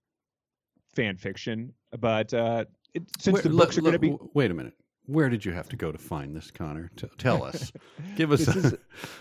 fan 0.94 1.16
fiction, 1.16 1.72
but 1.98 2.32
uh, 2.34 2.64
it, 2.94 3.02
since 3.18 3.36
Wait, 3.36 3.42
the 3.44 3.50
books 3.50 3.78
are 3.78 3.82
going 3.82 3.92
to 3.92 3.98
be. 3.98 4.16
Wait 4.34 4.50
a 4.50 4.54
minute. 4.54 4.74
Where 5.06 5.30
did 5.30 5.42
you 5.42 5.52
have 5.52 5.70
to 5.70 5.76
go 5.76 5.90
to 5.90 5.96
find 5.96 6.36
this, 6.36 6.50
Connor? 6.50 6.90
T- 6.96 7.08
tell 7.16 7.42
us. 7.42 7.72
Give 8.16 8.30
us. 8.30 8.46
A, 8.46 8.58
is- 8.58 8.74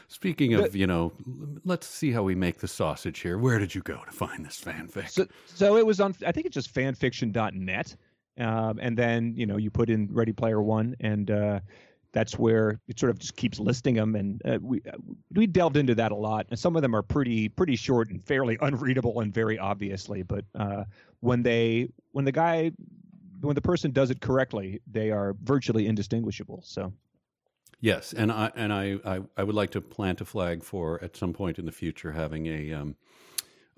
speaking 0.10 0.54
of, 0.54 0.76
you 0.76 0.86
know, 0.86 1.14
let's 1.64 1.88
see 1.88 2.12
how 2.12 2.24
we 2.24 2.36
make 2.36 2.58
the 2.58 2.68
sausage 2.68 3.20
here. 3.20 3.38
Where 3.38 3.58
did 3.58 3.74
you 3.74 3.82
go 3.82 4.02
to 4.04 4.12
find 4.12 4.46
this 4.46 4.60
fanfic? 4.60 5.10
So, 5.10 5.28
so 5.46 5.78
it 5.78 5.86
was 5.86 6.02
on. 6.02 6.14
I 6.26 6.34
think 6.34 6.46
it's 6.46 6.56
just 6.56 6.74
fanfiction.net, 6.74 7.96
um, 8.38 8.80
and 8.82 8.98
then 8.98 9.34
you 9.38 9.46
know 9.46 9.56
you 9.56 9.72
put 9.72 9.90
in 9.90 10.10
Ready 10.12 10.34
Player 10.34 10.62
One, 10.62 10.96
and 11.00 11.32
uh, 11.32 11.60
that's 12.18 12.40
where 12.40 12.80
it 12.88 13.00
sort 13.00 13.12
of 13.12 13.20
just 13.20 13.36
keeps 13.36 13.60
listing 13.60 13.94
them. 13.94 14.16
And 14.16 14.42
uh, 14.44 14.58
we 14.60 14.82
we 15.32 15.46
delved 15.46 15.78
into 15.78 15.94
that 15.96 16.12
a 16.12 16.16
lot, 16.16 16.48
and 16.50 16.58
some 16.58 16.76
of 16.76 16.82
them 16.82 16.96
are 16.96 17.04
pretty 17.04 17.48
pretty 17.48 17.76
short 17.76 18.10
and 18.10 18.24
fairly 18.24 18.58
unreadable 18.60 19.20
and 19.22 19.32
very 19.32 19.60
obviously. 19.60 20.24
But 20.24 20.46
uh, 20.56 20.86
when 21.20 21.44
they 21.44 21.90
when 22.14 22.26
the 22.26 22.32
guy 22.32 22.72
when 23.42 23.54
the 23.54 23.62
person 23.62 23.92
does 23.92 24.10
it 24.10 24.20
correctly, 24.20 24.82
they 24.88 25.12
are 25.12 25.36
virtually 25.44 25.86
indistinguishable. 25.86 26.64
So 26.66 26.92
Yes, 27.80 28.12
and 28.14 28.32
I 28.32 28.52
and 28.56 28.74
I, 28.74 28.98
I 29.06 29.22
I 29.38 29.44
would 29.44 29.54
like 29.56 29.70
to 29.72 29.82
plant 29.82 30.20
a 30.22 30.26
flag 30.26 30.64
for 30.64 31.04
at 31.04 31.16
some 31.16 31.34
point 31.34 31.60
in 31.60 31.66
the 31.66 31.72
future 31.72 32.12
having 32.12 32.48
a 32.48 32.74
um 32.74 32.96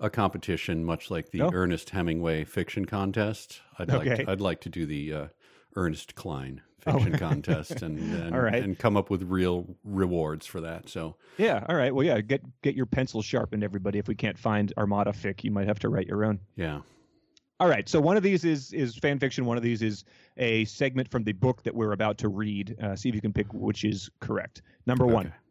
a 0.00 0.08
competition 0.08 0.84
much 0.84 1.10
like 1.10 1.30
the 1.30 1.42
Oh. 1.42 1.50
Ernest 1.52 1.90
Hemingway 1.90 2.44
fiction 2.44 2.86
contest. 2.86 3.60
I'd 3.78 3.92
like 3.92 4.12
Okay. 4.12 4.24
to, 4.24 4.30
I'd 4.30 4.40
like 4.40 4.60
to 4.62 4.70
do 4.70 4.86
the 4.86 5.12
uh, 5.12 5.28
Ernest 5.76 6.14
Cline 6.14 6.60
fiction 6.80 7.16
contest 7.18 7.82
and 7.82 7.98
and, 8.14 8.34
Oh. 8.34 8.36
All 8.38 8.42
right. 8.42 8.62
and 8.62 8.78
come 8.78 8.96
up 8.96 9.10
with 9.10 9.22
real 9.24 9.66
rewards 9.84 10.46
for 10.46 10.60
that. 10.62 10.88
So 10.88 11.16
yeah, 11.38 11.64
all 11.68 11.76
right. 11.76 11.94
Well, 11.94 12.06
yeah, 12.06 12.20
get 12.20 12.42
get 12.62 12.74
your 12.74 12.86
pencil 12.86 13.22
sharpened, 13.22 13.62
everybody. 13.64 13.98
If 13.98 14.08
we 14.08 14.14
can't 14.14 14.38
find 14.38 14.72
Armada 14.78 15.12
fic, 15.12 15.44
you 15.44 15.50
might 15.50 15.66
have 15.68 15.78
to 15.80 15.88
write 15.88 16.06
your 16.06 16.24
own. 16.24 16.40
yeah. 16.56 16.80
All 17.58 17.68
right. 17.68 17.86
So 17.90 18.00
one 18.00 18.16
of 18.16 18.22
these 18.22 18.46
is 18.46 18.72
is 18.72 18.96
fan 18.96 19.18
fiction. 19.18 19.44
One 19.44 19.58
of 19.58 19.62
these 19.62 19.82
is 19.82 20.04
a 20.38 20.64
segment 20.64 21.10
from 21.10 21.24
the 21.24 21.32
book 21.32 21.62
that 21.64 21.74
we're 21.74 21.92
about 21.92 22.16
to 22.18 22.28
read. 22.28 22.74
Uh, 22.82 22.96
see 22.96 23.10
if 23.10 23.14
you 23.14 23.20
can 23.20 23.34
pick 23.34 23.52
which 23.52 23.84
is 23.84 24.08
correct. 24.20 24.62
Number 24.86 25.06
one. 25.06 25.30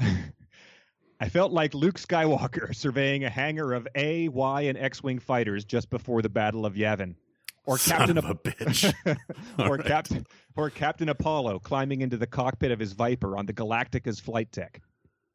I 0.00 1.28
felt 1.28 1.52
like 1.52 1.74
Luke 1.74 1.98
Skywalker 1.98 2.74
surveying 2.74 3.24
a 3.24 3.30
hangar 3.30 3.72
of 3.72 3.86
A, 3.94 4.28
Y, 4.28 4.62
and 4.62 4.76
X-wing 4.76 5.18
fighters 5.20 5.64
just 5.64 5.88
before 5.90 6.20
the 6.22 6.28
Battle 6.28 6.66
of 6.66 6.74
Yavin, 6.74 7.14
or 7.64 7.78
Son 7.78 7.98
Captain 7.98 8.18
of 8.18 8.24
a 8.24 8.34
bitch. 8.34 8.92
Or 9.58 9.76
right. 9.76 9.86
Captain 9.86 10.26
or 10.56 10.70
Captain 10.70 11.08
Apollo 11.08 11.60
climbing 11.60 12.00
into 12.00 12.16
the 12.16 12.26
cockpit 12.26 12.70
of 12.70 12.78
his 12.78 12.92
Viper 12.92 13.36
on 13.36 13.46
the 13.46 13.52
Galactica's 13.52 14.20
flight 14.20 14.50
deck. 14.52 14.80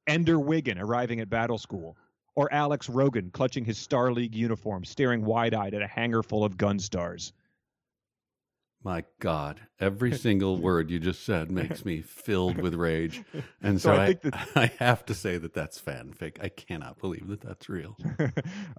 Ender 0.07 0.39
Wiggin 0.39 0.79
arriving 0.79 1.19
at 1.19 1.29
battle 1.29 1.57
school. 1.57 1.97
Or 2.35 2.53
Alex 2.53 2.87
Rogan 2.87 3.31
clutching 3.31 3.65
his 3.65 3.79
Star 3.79 4.11
League 4.11 4.35
uniform, 4.35 4.85
staring 4.85 5.25
wide-eyed 5.25 5.73
at 5.73 5.81
a 5.81 5.87
hangar 5.87 6.21
full 6.21 6.43
of 6.43 6.55
Gunstars. 6.55 7.31
My 8.83 9.03
God, 9.19 9.59
every 9.79 10.13
single 10.17 10.57
word 10.57 10.89
you 10.89 10.99
just 10.99 11.25
said 11.25 11.51
makes 11.51 11.83
me 11.83 12.01
filled 12.01 12.57
with 12.57 12.73
rage, 12.75 13.23
and 13.61 13.81
So 13.81 13.93
so, 13.93 13.99
I 13.99 14.05
I, 14.05 14.13
that- 14.13 14.47
I 14.55 14.65
have 14.79 15.05
to 15.07 15.13
say 15.13 15.37
that 15.37 15.53
that's 15.53 15.81
fanfic. 15.81 16.37
I 16.41 16.49
cannot 16.49 16.99
believe 16.99 17.27
that 17.27 17.41
that's 17.41 17.67
real. 17.69 17.97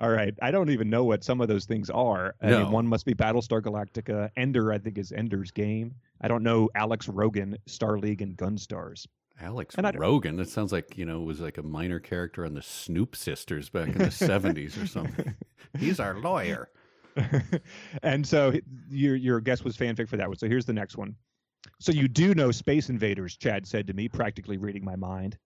All 0.01 0.11
right. 0.11 0.35
I 0.41 0.51
don't 0.51 0.71
even 0.71 0.89
know 0.89 1.05
what 1.05 1.25
some 1.25 1.41
of 1.41 1.49
those 1.49 1.67
things 1.67 1.91
are. 1.91 2.35
I 2.41 2.47
No. 2.51 2.63
mean, 2.65 2.73
one 2.73 2.87
must 2.87 3.05
be 3.07 3.15
Battlestar 3.15 3.61
Galactica. 3.61 4.31
Ender, 4.37 4.73
I 4.73 4.79
think, 4.79 4.99
is 4.99 5.13
Ender's 5.13 5.51
Game. 5.51 5.95
I 6.21 6.29
don't 6.29 6.43
know 6.43 6.71
Alex 6.75 7.09
Rogan, 7.09 7.59
Star 7.67 7.99
League, 7.99 8.23
and 8.23 8.37
Gunstars. 8.37 9.07
Alex 9.41 9.77
And 9.77 9.97
Rogan. 9.99 10.37
That 10.37 10.49
sounds 10.49 10.73
like 10.73 10.97
you 10.99 11.05
know 11.05 11.21
was 11.21 11.39
like 11.41 11.59
a 11.59 11.63
minor 11.63 12.01
character 12.01 12.45
on 12.45 12.55
the 12.55 12.63
Snoop 12.63 13.15
Sisters 13.15 13.69
back 13.69 13.89
in 13.89 13.99
the 13.99 14.11
seventies 14.11 14.77
or 14.77 14.87
something. 14.87 15.35
He's 15.79 16.01
our 16.01 16.19
lawyer. 16.19 16.71
and 18.03 18.27
so 18.27 18.53
your 18.91 19.17
your 19.17 19.41
guess 19.41 19.65
was 19.65 19.77
fanfic 19.77 20.09
for 20.09 20.17
that 20.17 20.29
one. 20.29 20.37
So 20.37 20.49
here's 20.49 20.67
the 20.67 20.73
next 20.73 20.97
one. 20.97 21.15
So 21.81 21.93
you 21.93 22.09
do 22.09 22.35
know 22.35 22.51
Space 22.51 22.89
Invaders, 22.89 23.37
Chad 23.37 23.67
said 23.67 23.87
to 23.87 23.93
me, 23.93 24.09
practically 24.09 24.59
reading 24.59 24.85
my 24.85 24.97
mind. 24.97 25.37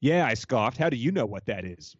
Yeah, 0.00 0.26
I 0.26 0.34
scoffed. 0.34 0.76
How 0.76 0.90
do 0.90 0.96
you 0.96 1.12
know 1.12 1.26
what 1.26 1.46
that 1.46 1.64
is? 1.64 1.96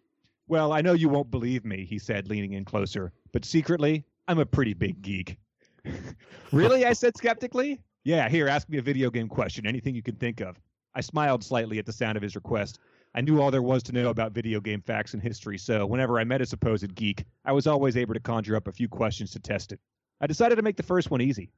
Well, 0.46 0.72
I 0.72 0.82
know 0.82 0.92
you 0.92 1.08
won't 1.08 1.30
believe 1.30 1.64
me, 1.64 1.86
he 1.86 1.98
said, 1.98 2.28
leaning 2.28 2.52
in 2.52 2.64
closer, 2.64 3.12
but 3.32 3.44
secretly, 3.44 4.04
I'm 4.28 4.38
a 4.38 4.46
pretty 4.46 4.74
big 4.74 5.00
geek. 5.00 5.38
really? 6.52 6.84
I 6.84 6.92
said 6.92 7.16
skeptically. 7.16 7.80
Yeah, 8.04 8.28
here, 8.28 8.48
ask 8.48 8.68
me 8.68 8.76
a 8.76 8.82
video 8.82 9.10
game 9.10 9.28
question, 9.28 9.66
anything 9.66 9.94
you 9.94 10.02
can 10.02 10.16
think 10.16 10.40
of. 10.40 10.60
I 10.94 11.00
smiled 11.00 11.42
slightly 11.42 11.78
at 11.78 11.86
the 11.86 11.92
sound 11.92 12.16
of 12.16 12.22
his 12.22 12.34
request. 12.34 12.78
I 13.14 13.20
knew 13.20 13.40
all 13.40 13.50
there 13.50 13.62
was 13.62 13.82
to 13.84 13.92
know 13.92 14.10
about 14.10 14.32
video 14.32 14.60
game 14.60 14.80
facts 14.80 15.14
and 15.14 15.22
history, 15.22 15.56
so 15.56 15.86
whenever 15.86 16.18
I 16.18 16.24
met 16.24 16.40
a 16.40 16.46
supposed 16.46 16.94
geek, 16.94 17.24
I 17.44 17.52
was 17.52 17.66
always 17.66 17.96
able 17.96 18.14
to 18.14 18.20
conjure 18.20 18.56
up 18.56 18.66
a 18.66 18.72
few 18.72 18.88
questions 18.88 19.30
to 19.32 19.40
test 19.40 19.72
it. 19.72 19.80
I 20.20 20.26
decided 20.26 20.56
to 20.56 20.62
make 20.62 20.76
the 20.76 20.82
first 20.82 21.10
one 21.10 21.20
easy. 21.20 21.52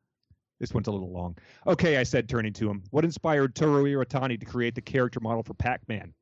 This 0.60 0.72
one's 0.72 0.88
a 0.88 0.92
little 0.92 1.12
long. 1.12 1.36
Okay, 1.66 1.96
I 1.96 2.02
said, 2.02 2.28
turning 2.28 2.52
to 2.54 2.68
him. 2.68 2.82
What 2.90 3.04
inspired 3.04 3.54
Toru 3.54 3.84
Iwatani 3.84 4.38
to 4.40 4.46
create 4.46 4.74
the 4.74 4.80
character 4.80 5.20
model 5.20 5.42
for 5.42 5.54
Pac 5.54 5.86
Man? 5.88 6.14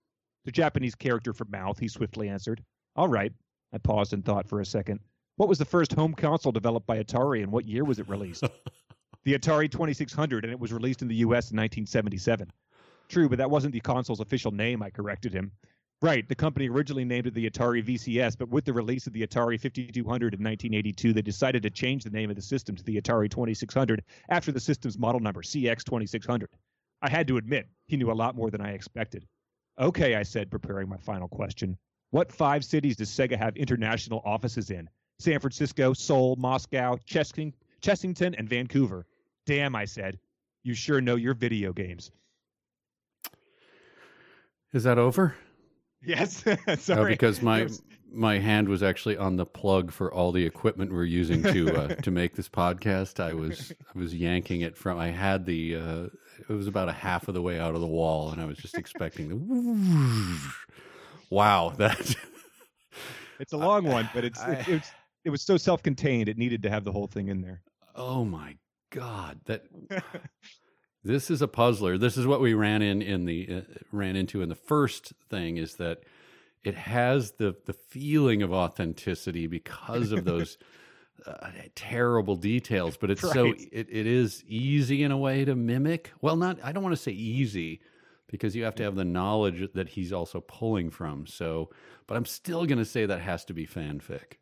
The 0.45 0.53
Japanese 0.53 0.95
character 0.95 1.33
for 1.33 1.47
Mouth, 1.47 1.79
he 1.79 1.89
swiftly 1.89 2.29
answered. 2.29 2.63
All 2.97 3.09
right. 3.09 3.33
I 3.73 3.79
paused 3.79 4.13
and 4.13 4.25
thought 4.25 4.49
for 4.49 4.61
a 4.61 4.67
second. 4.67 5.01
What 5.37 5.49
was 5.49 5.59
the 5.59 5.65
first 5.65 5.93
home 5.93 6.15
console 6.15 6.53
developed 6.53 6.87
by 6.87 7.03
Atari 7.03 7.43
and 7.43 7.51
what 7.51 7.67
year 7.67 7.85
was 7.85 7.99
it 7.99 8.09
released? 8.09 8.45
the 9.25 9.37
Atari 9.37 9.71
2600, 9.71 10.45
and 10.45 10.53
it 10.53 10.61
was 10.61 10.73
released 10.73 11.03
in 11.03 11.09
the 11.09 11.17
U.S. 11.17 11.51
in 11.51 11.57
1977. 11.57 12.51
True, 13.09 13.29
but 13.29 13.39
that 13.39 13.51
wasn't 13.51 13.73
the 13.73 13.81
console's 13.81 14.21
official 14.21 14.51
name, 14.51 14.83
I 14.83 14.91
corrected 14.91 15.33
him. 15.33 15.53
Right, 16.03 16.29
the 16.29 16.35
company 16.35 16.69
originally 16.69 17.05
named 17.05 17.27
it 17.27 17.35
the 17.35 17.49
Atari 17.49 17.83
VCS, 17.83 18.37
but 18.37 18.51
with 18.51 18.65
the 18.65 18.73
release 18.73 19.07
of 19.07 19.13
the 19.13 19.27
Atari 19.27 19.59
5200 19.59 20.35
in 20.35 20.43
1982, 20.43 21.13
they 21.13 21.23
decided 21.23 21.63
to 21.63 21.71
change 21.71 22.05
the 22.05 22.11
name 22.11 22.29
of 22.29 22.37
the 22.37 22.43
system 22.43 22.77
to 22.77 22.83
the 22.83 23.01
Atari 23.01 23.31
2600 23.31 24.03
after 24.29 24.53
the 24.53 24.61
system's 24.61 24.99
model 24.99 25.21
number, 25.21 25.43
CX2600. 25.43 26.47
I 27.01 27.09
had 27.09 27.29
to 27.29 27.37
admit, 27.37 27.69
he 27.87 27.97
knew 27.97 28.11
a 28.11 28.13
lot 28.13 28.37
more 28.37 28.51
than 28.51 28.61
I 28.61 28.73
expected. 28.73 29.27
Okay, 29.79 30.15
I 30.15 30.25
said, 30.25 30.51
preparing 30.51 30.89
my 30.89 30.99
final 30.99 31.29
question. 31.29 31.79
What 32.11 32.33
five 32.33 32.65
cities 32.65 32.97
does 32.97 33.11
Sega 33.11 33.37
have 33.37 33.57
international 33.57 34.23
offices 34.25 34.71
in? 34.71 34.89
San 35.21 35.41
Francisco, 35.41 35.93
Seoul, 35.95 36.37
Moscow, 36.37 36.99
Chesking, 37.07 37.55
Chessington, 37.81 38.35
and 38.39 38.49
Vancouver. 38.49 39.07
Damn, 39.47 39.75
I 39.75 39.85
said. 39.85 40.19
You 40.65 40.75
sure 40.75 41.01
know 41.01 41.17
your 41.17 41.35
video 41.35 41.73
games. 41.73 42.11
Is 44.75 44.83
that 44.85 44.99
over? 44.99 45.35
Yes. 46.03 46.45
Oh, 46.47 46.75
Sorry. 46.79 47.13
because 47.13 47.41
my 47.41 47.69
my 48.13 48.39
hand 48.39 48.69
was 48.69 48.83
actually 48.83 49.17
on 49.17 49.37
the 49.37 49.47
plug 49.47 49.91
for 49.91 50.13
all 50.13 50.31
the 50.33 50.45
equipment 50.45 50.93
we're 50.93 51.05
using 51.05 51.43
to 51.45 51.77
uh, 51.77 51.89
to 52.03 52.11
make 52.11 52.35
this 52.35 52.49
podcast. 52.49 53.21
I 53.21 53.33
was 53.33 53.73
I 53.95 53.99
was 53.99 54.15
yanking 54.15 54.61
it 54.61 54.77
from. 54.77 54.99
I 54.99 55.09
had 55.11 55.47
the. 55.47 55.77
Uh, 55.77 56.07
it 56.49 56.53
was 56.53 56.67
about 56.67 56.89
a 56.89 56.93
half 56.93 57.29
of 57.29 57.35
the 57.35 57.41
way 57.43 57.59
out 57.61 57.75
of 57.77 57.81
the 57.81 57.87
wall, 57.87 58.31
and 58.31 58.41
I 58.43 58.45
was 58.45 58.59
just 58.59 58.77
expecting 58.77 59.29
the. 59.29 60.39
Wow, 61.31 61.73
that. 61.79 62.15
It's 63.41 63.53
a 63.55 63.57
long 63.57 63.85
one, 63.85 64.09
but 64.15 64.25
it's 64.25 64.39
I- 64.41 64.53
it, 64.53 64.69
it's 64.69 64.91
it 65.25 65.31
was 65.31 65.43
so 65.43 65.57
self-contained. 65.57 66.29
It 66.29 66.37
needed 66.37 66.63
to 66.65 66.71
have 66.71 66.85
the 66.85 66.93
whole 66.93 67.07
thing 67.07 67.29
in 67.29 67.41
there. 67.41 67.63
Oh 67.97 68.25
my 68.25 68.57
god, 68.91 69.41
that 69.47 69.65
This 71.05 71.31
is 71.31 71.43
a 71.43 71.49
puzzler. 71.49 71.99
This 71.99 72.17
is 72.17 72.27
what 72.27 72.41
we 72.41 72.55
ran 72.55 72.83
in 72.83 73.03
in 73.03 73.27
the 73.27 73.49
uh, 73.57 73.61
ran 73.93 74.17
into 74.17 74.43
in 74.43 74.49
the 74.49 74.55
first 74.55 75.13
thing 75.29 75.59
is 75.59 75.77
that 75.77 76.01
it 76.65 76.75
has 76.75 77.33
the 77.33 77.55
the 77.67 77.75
feeling 77.75 78.43
of 78.43 78.53
authenticity 78.53 79.47
because 79.47 80.13
of 80.13 80.25
those 80.25 80.57
uh, 81.27 81.51
terrible 81.75 82.37
details, 82.37 82.97
but 82.97 83.11
it's 83.11 83.21
so 83.21 83.53
it, 83.71 83.89
it 83.91 84.07
is 84.07 84.43
easy 84.47 85.03
in 85.03 85.11
a 85.11 85.19
way 85.19 85.45
to 85.45 85.55
mimic. 85.55 86.13
Well, 86.23 86.37
not 86.37 86.59
I 86.65 86.73
don't 86.73 86.83
want 86.83 86.97
to 86.97 87.03
say 87.03 87.13
easy 87.13 87.81
because 88.29 88.57
you 88.57 88.65
have 88.65 88.75
to 88.77 88.83
have 88.83 88.97
the 88.97 89.05
knowledge 89.05 89.69
that 89.75 89.89
he's 89.89 90.13
also 90.13 90.41
pulling 90.41 90.91
from. 90.91 91.27
So, 91.27 91.71
but 92.07 92.17
I'm 92.17 92.25
still 92.25 92.65
going 92.67 92.79
to 92.79 92.85
say 92.85 93.07
that 93.07 93.21
has 93.21 93.45
to 93.47 93.55
be 93.55 93.67
fanfic. 93.67 94.39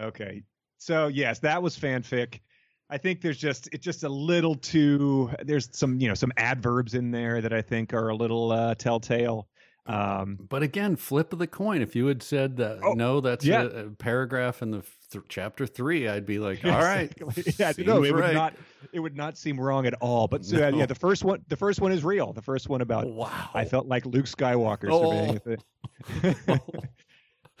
Okay. 0.00 0.44
So 0.78 1.08
yes, 1.08 1.40
that 1.40 1.62
was 1.62 1.76
fanfic. 1.76 2.40
I 2.88 2.98
think 2.98 3.20
there's 3.20 3.38
just 3.38 3.68
it's 3.72 3.84
just 3.84 4.04
a 4.04 4.08
little 4.08 4.54
too 4.54 5.30
there's 5.44 5.68
some 5.72 5.98
you 6.00 6.06
know 6.08 6.14
some 6.14 6.32
adverbs 6.36 6.94
in 6.94 7.10
there 7.10 7.40
that 7.40 7.52
I 7.52 7.60
think 7.62 7.92
are 7.92 8.08
a 8.10 8.14
little 8.14 8.52
uh, 8.52 8.74
telltale. 8.76 9.48
Um, 9.86 10.36
But 10.48 10.62
again, 10.64 10.96
flip 10.96 11.32
of 11.32 11.38
the 11.38 11.46
coin. 11.46 11.80
If 11.80 11.94
you 11.94 12.06
had 12.06 12.20
said 12.20 12.56
that, 12.56 12.80
Oh, 12.82 12.94
no, 12.94 13.20
that's 13.20 13.44
yeah. 13.44 13.62
a, 13.62 13.86
a 13.86 13.90
paragraph 13.90 14.60
in 14.60 14.72
the 14.72 14.82
th- 15.12 15.24
chapter 15.28 15.64
three, 15.64 16.08
I'd 16.08 16.26
be 16.26 16.40
like, 16.40 16.64
all 16.64 16.72
right, 16.72 17.12
yeah, 17.56 17.72
no, 17.78 18.02
it 18.02 18.12
would 18.12 18.34
not 18.34 18.54
it 18.92 18.98
would 18.98 19.16
not 19.16 19.38
seem 19.38 19.60
wrong 19.60 19.86
at 19.86 19.94
all. 19.94 20.26
But 20.26 20.44
so, 20.44 20.56
yeah, 20.58 20.70
No. 20.70 20.78
yeah, 20.78 20.86
the 20.86 20.94
first 20.96 21.24
one 21.24 21.44
the 21.48 21.56
first 21.56 21.80
one 21.80 21.92
is 21.92 22.02
real. 22.04 22.32
The 22.32 22.42
first 22.42 22.68
one 22.68 22.80
about 22.80 23.06
Wow. 23.08 23.50
I 23.54 23.64
felt 23.64 23.86
like 23.86 24.04
Luke 24.06 24.26
Skywalker 24.26 24.88
Oh. 24.90 26.58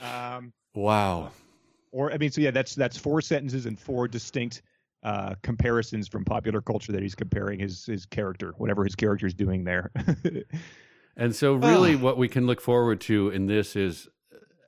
um, 0.00 0.52
wow. 0.74 1.30
or 1.92 2.12
I 2.12 2.18
mean, 2.18 2.30
so 2.30 2.40
yeah, 2.40 2.50
that's 2.50 2.74
that's 2.74 2.96
four 2.96 3.20
sentences 3.20 3.66
and 3.66 3.78
four 3.78 4.08
distinct 4.08 4.62
uh, 5.02 5.34
comparisons 5.42 6.08
from 6.08 6.24
popular 6.24 6.60
culture 6.60 6.92
that 6.92 7.02
he's 7.02 7.14
comparing 7.14 7.58
his 7.58 7.84
his 7.86 8.06
character, 8.06 8.52
whatever 8.58 8.84
his 8.84 8.94
character 8.94 9.26
is 9.26 9.34
doing 9.34 9.64
there. 9.64 9.90
And 11.16 11.34
so, 11.34 11.54
really, 11.54 11.96
what 11.96 12.18
we 12.18 12.28
can 12.28 12.46
look 12.46 12.60
forward 12.60 13.00
to 13.02 13.30
in 13.30 13.46
this 13.46 13.74
is, 13.74 14.06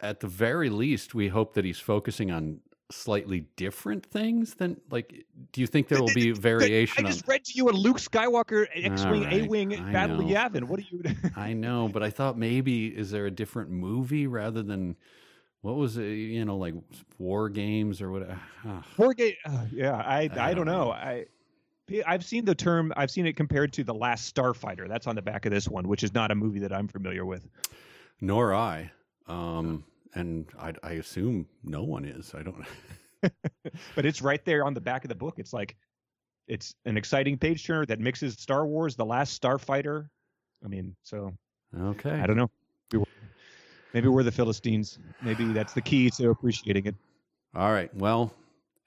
at 0.01 0.21
the 0.21 0.27
very 0.27 0.71
least, 0.71 1.15
we 1.15 1.29
hope 1.29 1.53
that 1.55 1.65
he's 1.65 1.79
focusing 1.79 2.31
on 2.31 2.61
slightly 2.91 3.45
different 3.57 4.07
things 4.07 4.55
than 4.55 4.81
like. 4.91 5.27
Do 5.53 5.61
you 5.61 5.67
think 5.67 5.89
there 5.89 6.01
will 6.01 6.15
be 6.15 6.31
variation 6.53 7.05
I 7.05 7.09
on? 7.09 7.13
just 7.13 7.29
read 7.29 7.45
to 7.45 7.53
you 7.55 7.69
a 7.69 7.73
Luke 7.73 7.99
Skywalker 7.99 8.67
X-wing, 8.75 9.25
right, 9.25 9.43
A-wing 9.43 9.79
I 9.79 9.93
Battle 9.93 10.23
know. 10.23 10.27
Yavin. 10.27 10.65
What 10.65 10.81
are 10.81 10.85
you? 10.91 11.03
I 11.37 11.53
know, 11.53 11.91
but 11.93 12.03
I 12.03 12.09
thought 12.09 12.39
maybe 12.39 12.87
is 12.87 13.11
there 13.11 13.27
a 13.27 13.31
different 13.31 13.69
movie 13.69 14.27
rather 14.27 14.63
than 14.63 14.97
what 15.69 15.77
was 15.77 15.97
it? 15.99 16.07
You 16.07 16.45
know, 16.45 16.57
like 16.57 16.75
war 17.19 17.49
games 17.49 18.01
or 18.01 18.11
what? 18.11 18.29
ah. 18.67 18.85
Wargate. 18.97 19.37
Uh, 19.45 19.65
yeah, 19.73 19.95
I 19.95 20.23
I, 20.23 20.23
I 20.23 20.29
don't 20.55 20.57
don't 20.57 20.67
know. 20.67 20.85
know. 20.87 20.91
I. 20.93 21.27
I've 22.07 22.25
seen 22.25 22.45
the 22.45 22.55
term. 22.55 22.93
I've 22.99 23.11
seen 23.11 23.27
it 23.27 23.35
compared 23.35 23.73
to 23.75 23.85
the 23.85 23.95
Last 23.95 24.35
Starfighter. 24.35 24.87
That's 24.89 25.07
on 25.07 25.15
the 25.15 25.23
back 25.23 25.47
of 25.47 25.53
this 25.53 25.67
one, 25.69 25.89
which 25.89 26.03
is 26.03 26.13
not 26.13 26.31
a 26.31 26.35
movie 26.35 26.59
that 26.59 26.71
I'm 26.73 26.87
familiar 26.87 27.25
with. 27.25 27.49
Nor 28.21 28.55
I. 28.55 28.91
Um, 29.27 29.85
and 30.15 30.45
I, 30.61 30.75
I 30.83 30.93
assume 30.93 31.47
no 31.65 31.85
one 31.85 32.05
is. 32.05 32.35
I 32.35 32.43
don't. 32.43 32.65
But 33.97 34.05
it's 34.07 34.21
right 34.23 34.45
there 34.45 34.65
on 34.65 34.75
the 34.75 34.81
back 34.81 35.05
of 35.05 35.09
the 35.09 35.15
book. 35.15 35.39
It's 35.39 35.53
like, 35.53 35.77
it's 36.47 36.75
an 36.85 36.97
exciting 36.97 37.37
page 37.39 37.67
turner 37.67 37.85
that 37.87 37.99
mixes 38.01 38.35
Star 38.35 38.67
Wars, 38.67 38.95
the 38.95 39.05
Last 39.07 39.41
Starfighter. 39.41 40.09
I 40.65 40.69
mean, 40.69 40.95
so 41.03 41.33
Okay. 41.77 42.11
I 42.21 42.27
don't 42.27 42.37
know. 42.37 42.51
Maybe 43.95 44.09
we're, 44.09 44.23
the 44.23 44.33
Philistines. 44.33 44.99
Maybe 45.23 45.53
that's 45.53 45.73
the 45.73 45.81
key 45.81 46.11
to 46.11 46.31
appreciating 46.31 46.87
it. 46.87 46.95
All 47.55 47.73
right. 47.73 47.95
Well, 47.95 48.33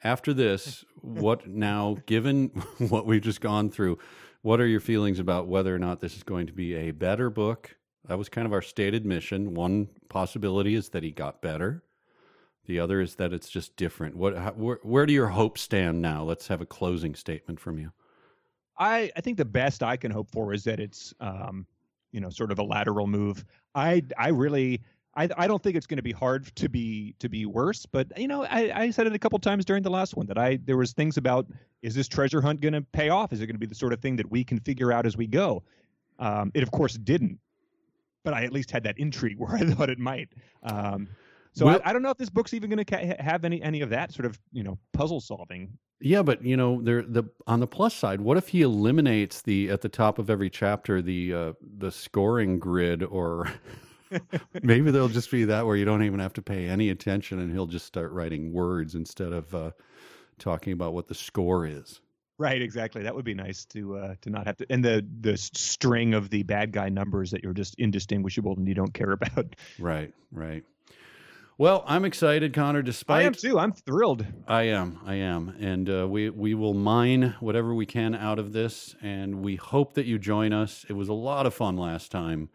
after 0.04 0.34
this, 0.34 0.86
what 1.02 1.48
now, 1.48 1.98
given 2.06 2.48
what 2.78 3.06
we've 3.06 3.22
just 3.22 3.42
gone 3.42 3.70
through, 3.70 3.98
what 4.42 4.60
are 4.60 4.68
your 4.68 4.80
feelings 4.80 5.20
about 5.20 5.48
whether 5.48 5.76
or 5.76 5.80
not 5.80 6.00
this 6.00 6.16
is 6.16 6.24
going 6.24 6.48
to 6.48 6.54
be 6.54 6.76
a 6.76 6.92
better 6.92 7.30
book? 7.30 7.76
That 8.08 8.18
was 8.18 8.30
kind 8.30 8.48
of 8.48 8.54
our 8.54 8.62
stated 8.62 9.06
mission. 9.06 9.54
One 9.54 9.90
possibility 10.10 10.76
is 10.76 10.90
that 10.90 11.04
he 11.04 11.12
got 11.12 11.42
better. 11.42 11.84
The 12.66 12.80
other 12.80 13.02
is 13.02 13.16
that 13.16 13.34
it's 13.34 13.50
just 13.50 13.76
different. 13.76 14.16
What, 14.16 14.38
how, 14.38 14.52
where, 14.52 14.80
where 14.84 15.06
do 15.06 15.14
your 15.14 15.28
hopes 15.28 15.62
stand 15.62 16.02
now? 16.02 16.24
Let's 16.24 16.48
have 16.48 16.62
a 16.62 16.66
closing 16.66 17.16
statement 17.16 17.60
from 17.60 17.78
you. 17.78 17.92
I, 18.78 19.12
I 19.16 19.22
think 19.22 19.38
the 19.38 19.46
best 19.46 19.84
I 19.84 19.98
can 19.98 20.12
hope 20.12 20.32
for 20.32 20.54
is 20.54 20.64
that 20.64 20.80
it's 20.80 21.14
um, 21.20 21.68
you 22.12 22.20
know 22.22 22.30
sort 22.30 22.52
of 22.52 22.60
a 22.60 22.64
lateral 22.64 23.08
move. 23.08 23.44
I 23.76 24.04
I 24.18 24.30
really 24.30 24.82
I 25.16 25.30
I 25.38 25.48
don't 25.48 25.62
think 25.62 25.76
it's 25.76 25.88
going 25.88 25.98
to 25.98 26.04
be 26.04 26.12
hard 26.12 26.54
to 26.56 26.70
be 26.70 27.16
to 27.20 27.30
be 27.30 27.46
worse, 27.46 27.86
but 27.86 28.08
you 28.18 28.28
know 28.28 28.44
I, 28.44 28.72
I 28.84 28.90
said 28.92 29.08
it 29.08 29.14
a 29.14 29.20
couple 29.20 29.40
times 29.40 29.66
during 29.66 29.84
the 29.84 29.90
last 29.90 30.16
one 30.16 30.26
that 30.28 30.38
I 30.38 30.60
there 30.66 30.78
was 30.78 30.94
things 30.94 31.18
about 31.18 31.48
is 31.82 31.96
this 31.96 32.08
treasure 32.08 32.42
hunt 32.42 32.62
going 32.62 32.74
to 32.74 32.82
pay 32.82 33.10
off? 33.10 33.34
Is 33.34 33.42
it 33.42 33.48
going 33.48 33.56
to 33.56 33.60
be 33.60 33.66
the 33.66 33.76
sort 33.76 33.94
of 33.94 34.00
thing 34.02 34.16
that 34.18 34.30
we 34.30 34.44
can 34.44 34.60
figure 34.60 34.92
out 34.92 35.06
as 35.06 35.18
we 35.18 35.28
go? 35.28 35.64
Um, 36.20 36.52
it 36.54 36.64
of 36.64 36.72
course 36.72 36.94
didn't, 36.94 37.40
but 38.24 38.34
I 38.34 38.44
at 38.44 38.54
least 38.54 38.72
had 38.72 38.84
that 38.84 38.98
intrigue 39.00 39.40
where 39.40 39.56
I 39.56 39.66
thought 39.66 39.90
it 39.90 40.00
might. 40.00 40.30
Um, 40.64 41.08
so 41.54 41.66
Well- 41.66 41.82
I, 41.84 41.90
I 41.90 41.94
don't 41.94 42.02
know 42.04 42.12
if 42.12 42.18
this 42.18 42.30
book's 42.30 42.54
even 42.54 42.70
going 42.70 42.84
to 42.84 42.86
ca- 42.86 43.16
have 43.22 43.44
any 43.46 43.62
any 43.62 43.82
of 43.82 43.90
that 43.90 44.12
sort 44.14 44.26
of 44.26 44.40
you 44.52 44.64
know 44.64 44.78
puzzle 44.94 45.20
solving 45.22 45.78
Yeah, 46.02 46.24
but 46.24 46.44
you 46.44 46.58
know, 46.58 46.82
there 46.82 47.04
the 47.04 47.24
on 47.46 47.60
the 47.60 47.68
plus 47.68 47.94
side, 47.94 48.22
what 48.22 48.38
if 48.38 48.50
he 48.50 48.62
eliminates 48.64 49.42
the 49.44 49.70
at 49.70 49.82
the 49.82 49.90
top 49.90 50.20
of 50.20 50.30
every 50.30 50.50
chapter 50.50 51.02
the 51.02 51.34
uh, 51.34 51.54
the 51.78 51.92
scoring 51.92 52.60
grid, 52.60 53.04
or 53.04 53.52
maybe 54.64 54.90
there'll 54.92 55.10
just 55.10 55.30
be 55.30 55.46
that 55.46 55.66
where 55.66 55.76
you 55.76 55.86
don't 55.86 56.04
even 56.04 56.20
have 56.20 56.34
to 56.34 56.42
pay 56.42 56.68
any 56.68 56.90
attention, 56.90 57.40
and 57.40 57.52
he'll 57.52 57.68
just 57.68 57.86
start 57.86 58.12
writing 58.12 58.52
words 58.52 58.96
instead 58.96 59.32
of 59.32 59.54
uh, 59.54 59.72
talking 60.40 60.74
about 60.74 60.94
what 60.94 61.08
the 61.08 61.16
score 61.16 61.68
is. 61.68 62.02
Right, 62.40 62.60
exactly. 62.60 63.04
That 63.04 63.14
would 63.14 63.26
be 63.26 63.36
nice 63.36 63.66
to 63.66 63.98
uh, 63.98 64.16
to 64.22 64.32
not 64.32 64.48
have 64.48 64.58
to, 64.58 64.66
and 64.72 64.84
the 64.84 65.06
the 65.22 65.38
string 65.38 66.16
of 66.16 66.32
the 66.32 66.42
bad 66.42 66.72
guy 66.72 66.90
numbers 66.90 67.30
that 67.32 67.44
you're 67.44 67.54
just 67.54 67.76
indistinguishable 67.76 68.56
and 68.58 68.68
you 68.68 68.74
don't 68.74 68.94
care 68.94 69.12
about. 69.22 69.56
Right, 69.78 70.14
right. 70.32 70.64
Well, 71.58 71.84
I'm 71.86 72.06
excited, 72.06 72.54
Connor. 72.54 72.82
Despite 72.82 73.22
I 73.22 73.26
am 73.28 73.34
too. 73.34 73.60
I'm 73.60 73.72
thrilled. 73.74 74.26
I 74.48 74.64
am. 74.64 75.00
I 75.06 75.16
am. 75.16 75.56
And 75.60 75.90
uh, 75.90 76.08
we 76.10 76.30
we 76.30 76.54
will 76.56 76.74
mine 76.74 77.36
whatever 77.40 77.74
we 77.76 77.86
can 77.86 78.16
out 78.16 78.40
of 78.40 78.52
this, 78.54 78.96
and 79.02 79.42
we 79.42 79.58
hope 79.58 79.94
that 79.94 80.06
you 80.06 80.18
join 80.18 80.54
us. 80.54 80.86
It 80.90 80.94
was 80.94 81.10
a 81.10 81.14
lot 81.14 81.46
of 81.46 81.54
fun 81.54 81.78
last 81.78 82.12
time. 82.12 82.50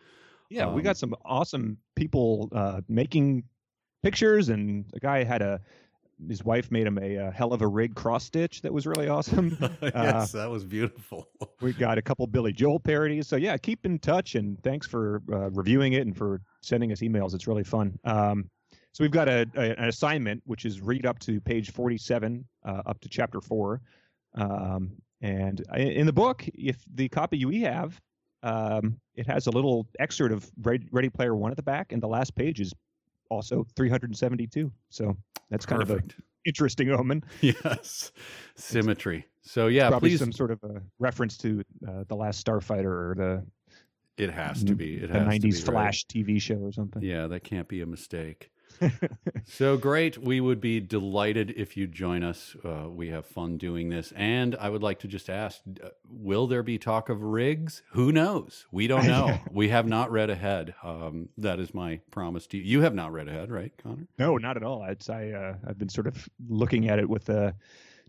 Yeah, 0.51 0.69
we 0.73 0.81
Um, 0.81 0.85
got 0.85 0.97
some 0.97 1.15
awesome 1.25 1.79
people 1.95 2.49
uh, 2.53 2.81
making 2.89 3.45
pictures, 4.03 4.49
and 4.49 4.87
a 4.95 4.99
guy 5.01 5.23
had 5.25 5.43
a 5.43 5.61
his 6.29 6.43
wife 6.43 6.71
made 6.73 6.87
him 6.87 6.97
a, 6.99 7.19
uh 7.19 7.31
hell 7.31 7.53
of 7.53 7.61
a 7.61 7.67
rig 7.69 7.95
cross 7.95 8.25
stitch 8.25 8.63
that 8.63 8.73
was 8.73 8.87
really 8.87 9.07
awesome. 9.07 9.57
yes, 9.83 10.33
that 10.33 10.51
was 10.51 10.65
beautiful. 10.65 11.29
we 11.61 11.75
got 11.75 11.99
a 11.99 12.03
couple 12.03 12.27
Billy 12.27 12.53
Joel 12.55 12.81
parodies. 12.81 13.29
So 13.29 13.37
yeah, 13.37 13.57
keep 13.59 13.85
in 13.85 13.99
touch, 13.99 14.35
and 14.35 14.61
thanks 14.63 14.87
for 14.87 15.23
uh, 15.31 15.51
reviewing 15.51 15.93
it 15.93 16.07
and 16.07 16.17
for 16.17 16.41
sending 16.63 16.91
us 16.91 17.01
emails. 17.01 17.35
It's 17.35 17.47
really 17.47 17.65
fun. 17.65 17.99
Um, 18.05 18.49
so 18.97 19.05
we've 19.05 19.11
got 19.11 19.29
a, 19.29 19.47
a, 19.57 19.79
an 19.79 19.89
assignment 19.91 20.43
which 20.47 20.65
is 20.65 20.81
read 20.81 21.05
up 21.05 21.19
to 21.19 21.39
page 21.39 21.71
47, 21.71 22.43
uh, 22.65 22.83
up 22.87 22.99
to 23.01 23.11
chapter 23.11 23.43
four. 23.43 23.83
Um, 24.37 24.93
and 25.21 25.61
in 25.77 26.07
the 26.07 26.15
book, 26.15 26.49
if 26.55 26.83
the 26.95 27.07
copy 27.11 27.45
we 27.45 27.61
have, 27.61 28.01
um, 28.43 28.99
it 29.15 29.27
has 29.27 29.49
a 29.49 29.51
little 29.51 29.87
excerpt 29.99 30.33
of 30.33 30.51
Ready, 30.63 31.11
Player 31.11 31.37
One 31.37 31.51
at 31.51 31.59
the 31.59 31.63
back, 31.63 31.93
and 31.93 32.03
the 32.03 32.07
last 32.09 32.35
page 32.37 32.59
is 32.59 32.73
also 33.29 33.67
372. 33.77 34.73
So 34.89 35.15
that's 35.51 35.67
kind 35.67 35.83
of 35.83 35.89
Perfect. 35.89 36.15
an 36.17 36.25
interesting 36.47 36.91
omen. 36.91 37.23
yes, 37.43 38.13
symmetry. 38.55 39.27
So 39.43 39.67
yeah, 39.67 39.91
Probably 39.91 40.09
please. 40.09 40.21
some 40.21 40.33
sort 40.33 40.51
of 40.53 40.65
a 40.65 40.81
reference 40.99 41.37
to 41.39 41.63
uh, 41.87 42.05
the 42.09 42.17
last 42.17 42.47
Starfighter 42.47 42.87
or 42.87 43.15
the 43.15 43.47
It 44.17 44.31
has 44.31 44.65
to 44.65 44.75
be. 44.75 44.95
It 44.95 45.13
the 45.13 45.21
has 45.21 45.39
to 45.39 45.39
90s 45.39 45.43
be, 45.43 45.51
right? 45.51 45.65
Flash 45.65 46.07
TV 46.07 46.41
show 46.41 46.55
or 46.55 46.73
something. 46.73 47.03
Yeah, 47.03 47.27
that 47.27 47.45
can't 47.45 47.69
be 47.69 47.83
a 47.83 47.87
mistake. 47.87 48.51
so 49.45 49.77
great. 49.77 50.19
We 50.19 50.41
would 50.41 50.61
be 50.61 50.81
delighted 50.81 51.55
if 51.57 51.77
you 51.77 51.87
join 51.87 52.23
us. 52.23 52.57
Uh, 52.65 52.89
we 52.89 53.09
have 53.09 53.27
fun 53.27 53.59
doing 53.59 53.89
this. 53.89 54.13
And 54.17 54.57
I 54.57 54.69
would 54.69 54.83
like 54.83 55.01
to 55.01 55.09
just 55.09 55.31
ask 55.31 55.61
uh, 55.83 55.89
will 56.11 56.47
there 56.47 56.63
be 56.63 56.79
talk 56.79 57.09
of 57.09 57.23
rigs? 57.23 57.83
Who 57.93 58.13
knows? 58.13 58.67
We 58.71 58.87
don't 58.87 59.07
know. 59.15 59.39
we 59.51 59.69
have 59.69 59.87
not 59.87 60.11
read 60.11 60.31
ahead. 60.31 60.75
Um, 60.83 61.29
that 61.39 61.61
is 61.61 61.75
my 61.75 62.01
promise 62.11 62.47
to 62.49 62.59
you. 62.59 62.65
You 62.65 62.83
have 62.83 62.95
not 62.95 63.13
read 63.13 63.29
ahead, 63.29 63.51
right, 63.51 63.73
Connor? 63.83 64.07
No, 64.19 64.37
not 64.37 64.57
at 64.57 64.63
all. 64.63 64.83
I 64.83 64.97
uh, 65.31 65.55
I've 65.67 65.79
been 65.79 65.89
sort 65.89 66.07
of 66.07 66.29
looking 66.49 66.89
at 66.89 66.99
it 66.99 67.09
with 67.09 67.29
uh, 67.31 67.53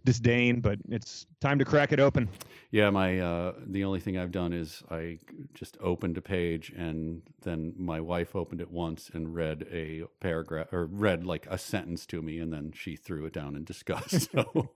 disdain, 0.08 0.62
but 0.62 0.80
it's 0.88 1.26
time 1.42 1.60
to 1.60 1.66
crack 1.66 1.92
it 1.92 2.00
open. 2.00 2.30
Yeah, 2.72 2.90
my 2.92 3.20
uh, 3.20 3.54
the 3.66 3.84
only 3.84 4.00
thing 4.00 4.18
I've 4.18 4.32
done 4.32 4.54
is 4.54 4.82
I 4.90 5.20
just 5.54 5.78
opened 5.82 6.18
a 6.18 6.22
page 6.22 6.72
and 6.78 7.22
then 7.42 7.74
my 7.78 8.00
wife 8.00 8.34
opened 8.34 8.62
it 8.62 8.72
once 8.72 9.12
and 9.14 9.36
read 9.36 9.68
a 9.70 10.04
paragraph 10.22 10.72
or 10.72 10.86
read 10.86 11.26
like 11.26 11.46
a 11.50 11.58
sentence 11.58 12.06
to 12.08 12.22
me 12.22 12.40
and 12.40 12.54
then 12.54 12.72
she 12.74 12.96
threw 12.96 13.26
it 13.26 13.34
down 13.34 13.56
in 13.56 13.64
disgust. 13.66 14.30
So, 14.38 14.70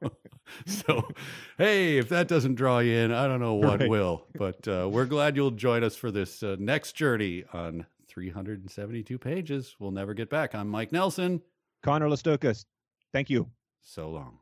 so 0.65 1.07
hey, 1.57 1.97
if 1.97 2.09
that 2.09 2.27
doesn't 2.27 2.55
draw 2.55 2.79
you 2.79 2.93
in, 2.93 3.13
I 3.13 3.25
don't 3.27 3.39
know 3.39 3.53
what 3.53 3.79
Right. 3.79 3.89
will. 3.89 4.25
But 4.37 4.67
uh, 4.67 4.89
we're 4.91 5.05
glad 5.05 5.37
you'll 5.37 5.51
join 5.51 5.81
us 5.83 5.95
for 5.95 6.11
this 6.11 6.43
uh, 6.43 6.57
next 6.59 6.91
journey 6.93 7.45
on 7.53 7.85
372 8.09 9.17
pages. 9.17 9.75
We'll 9.79 9.91
never 9.91 10.13
get 10.13 10.29
back. 10.29 10.53
I'm 10.53 10.67
Mike 10.67 10.91
Nelson. 10.91 11.41
Connor 11.83 12.09
Listokas, 12.09 12.65
thank 13.13 13.29
you. 13.29 13.47
So 13.81 14.09
long. 14.09 14.39